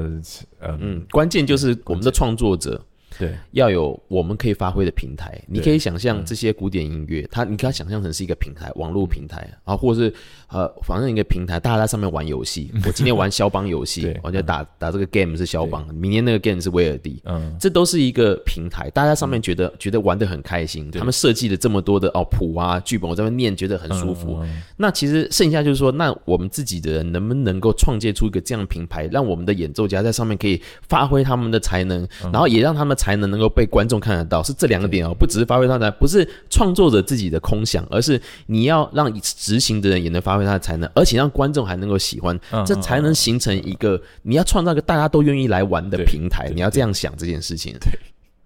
[0.60, 2.84] 嗯，关键就是我们的创作者。
[3.20, 5.40] 对，要有我们可以发挥的平台。
[5.46, 10.14] 你可以想象这些古典音乐，它你可以想象成是一个平台，网络平台啊，或者是
[10.54, 12.72] 呃，反正一个平台，大家在上面玩游戏。
[12.86, 20.90] 我今天玩肖邦游戏， 我就打打这个 game 是肖邦，明天那个 game 是威尔第，嗯，这都是一个平台，大家上面觉得觉得玩的很开心。
[20.92, 24.42] 他们设计了这么多的哦谱啊剧本，我在那念觉得很舒服。
[24.78, 32.94] 那其实剩下就是说，那我们自己的人能不能够创建出一个这样平台，让我们的演奏家在上面可以发挥他们的才能，然后也让他们。
[33.04, 46.50] 才能能够被观众看得到，是这两个点哦，不只是发挥他的，不是创作者自己的空想，而是你要让执行的人也能发挥他的才能，而且让观众还能够喜欢，这才能形成一个你要创造一个大家都愿意来玩的平台。
[46.54, 47.76] 你要这样想这件事情。
[47.80, 47.92] 对，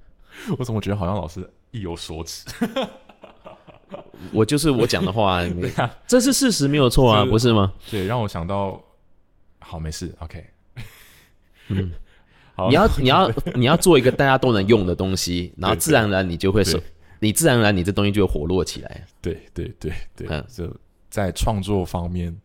[0.57, 2.45] 我怎么觉得好像老师意有所指？
[4.33, 5.41] 我就是我讲的话，
[6.07, 7.73] 这是事实，没有错啊，不是吗？
[7.89, 8.81] 对，让我想到，
[9.59, 10.45] 好，没事，OK，
[11.69, 11.91] 嗯。
[12.69, 16.81] 你要你要你要做一个大家都能用的东西，然后自然而然你就会是，
[17.19, 19.05] 你自然而然你这东西就会活络起来。
[19.21, 20.65] 对对对对，嗯，就
[21.09, 22.35] 在创作方面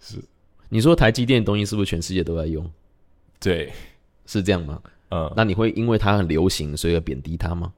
[0.00, 0.22] 是。
[0.68, 2.68] 你说台积电的东西是不是全世界都在用？
[3.38, 3.72] 对，
[4.26, 4.82] 是这样吗？
[5.10, 7.72] 嗯，那你会因为它很流行，所以而贬低它吗？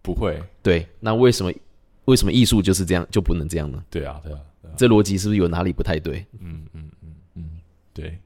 [0.00, 0.40] 不会。
[0.62, 1.52] 对，那为什么
[2.04, 3.84] 为什么艺术就是这样就不能这样呢？
[3.90, 4.40] 对啊，对啊，
[4.76, 6.24] 这逻辑是不是有哪里不太对？
[6.38, 7.50] 嗯嗯嗯嗯，
[7.92, 8.16] 对。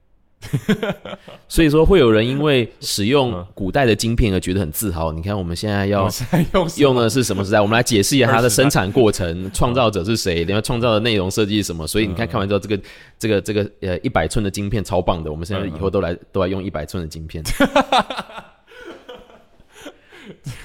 [1.47, 5.12] 所以说，会有人因为使用古代的晶片而觉得很自豪。
[5.12, 6.09] 你看，我们现在要
[6.52, 7.60] 用用的是什么时代？
[7.60, 10.44] 我们来解释一下它的生产过程，创造者是谁？
[10.44, 11.86] 然后，创造的内容设计是什么？
[11.86, 12.82] 所以你看，看完之后，这个
[13.19, 15.31] 这个这个呃，一百寸的晶片超棒的。
[15.31, 17.43] 我们现在以后都来都来用一百寸的晶片。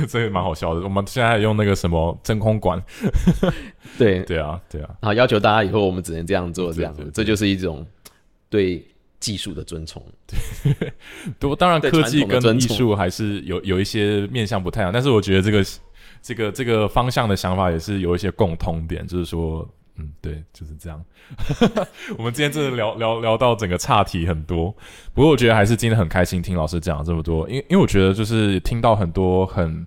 [0.09, 0.81] 这个蛮好笑的。
[0.81, 2.81] 我们现在用那个什么真空管。
[3.97, 4.89] 对对啊，对啊。
[5.01, 7.85] 然后要求大家以后我们只能这样做，这样子，这就是一种
[8.49, 8.83] 对。
[9.19, 10.03] 技术的尊崇。
[11.39, 15.65] 不，当然科技跟艺术还是有有一些面向不太一样，但是我觉得这个
[16.21, 21.03] 这个这个方向的想法也是有一些共通点，就是说，嗯，对，就是这样。
[22.17, 24.75] 我们今天真的聊聊聊到整个岔题很多，
[25.13, 29.85] 不过我觉得还是今天很开心听老师讲了这么多，因为因为我觉得就是听到很多很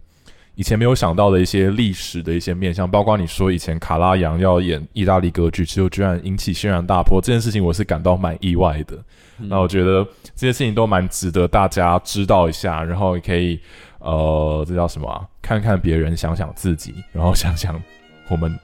[0.55, 8.99] 以前没有想到的一些历史的一些面向，包括你说以前卡拉扬要演意大利歌剧，之后居然引起轩然大波，这件事情我是感到蛮意外的。
[9.39, 10.05] 那我觉得
[10.35, 13.59] 这些事情都蛮值得大家知道一下，然后也可以
[14.01, 15.27] 呃，这叫什么、啊？
[15.41, 17.81] 看看别人，想想自己，然后想想
[18.29, 18.55] 我们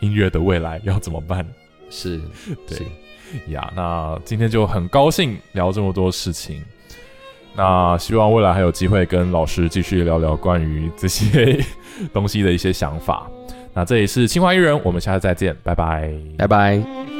[0.00, 1.46] 音乐的未来要怎么办
[1.88, 2.20] 是，
[2.66, 3.72] 对是呀。
[3.76, 6.64] 那今天就很高兴聊这么多事情。
[7.54, 11.58] 那希望未来还有机会跟老师继续聊聊关于这些
[12.12, 13.28] 东西的一些想法。
[13.74, 16.12] 那这里是清华艺人，我们下次再见，拜拜。
[16.36, 17.17] 拜拜。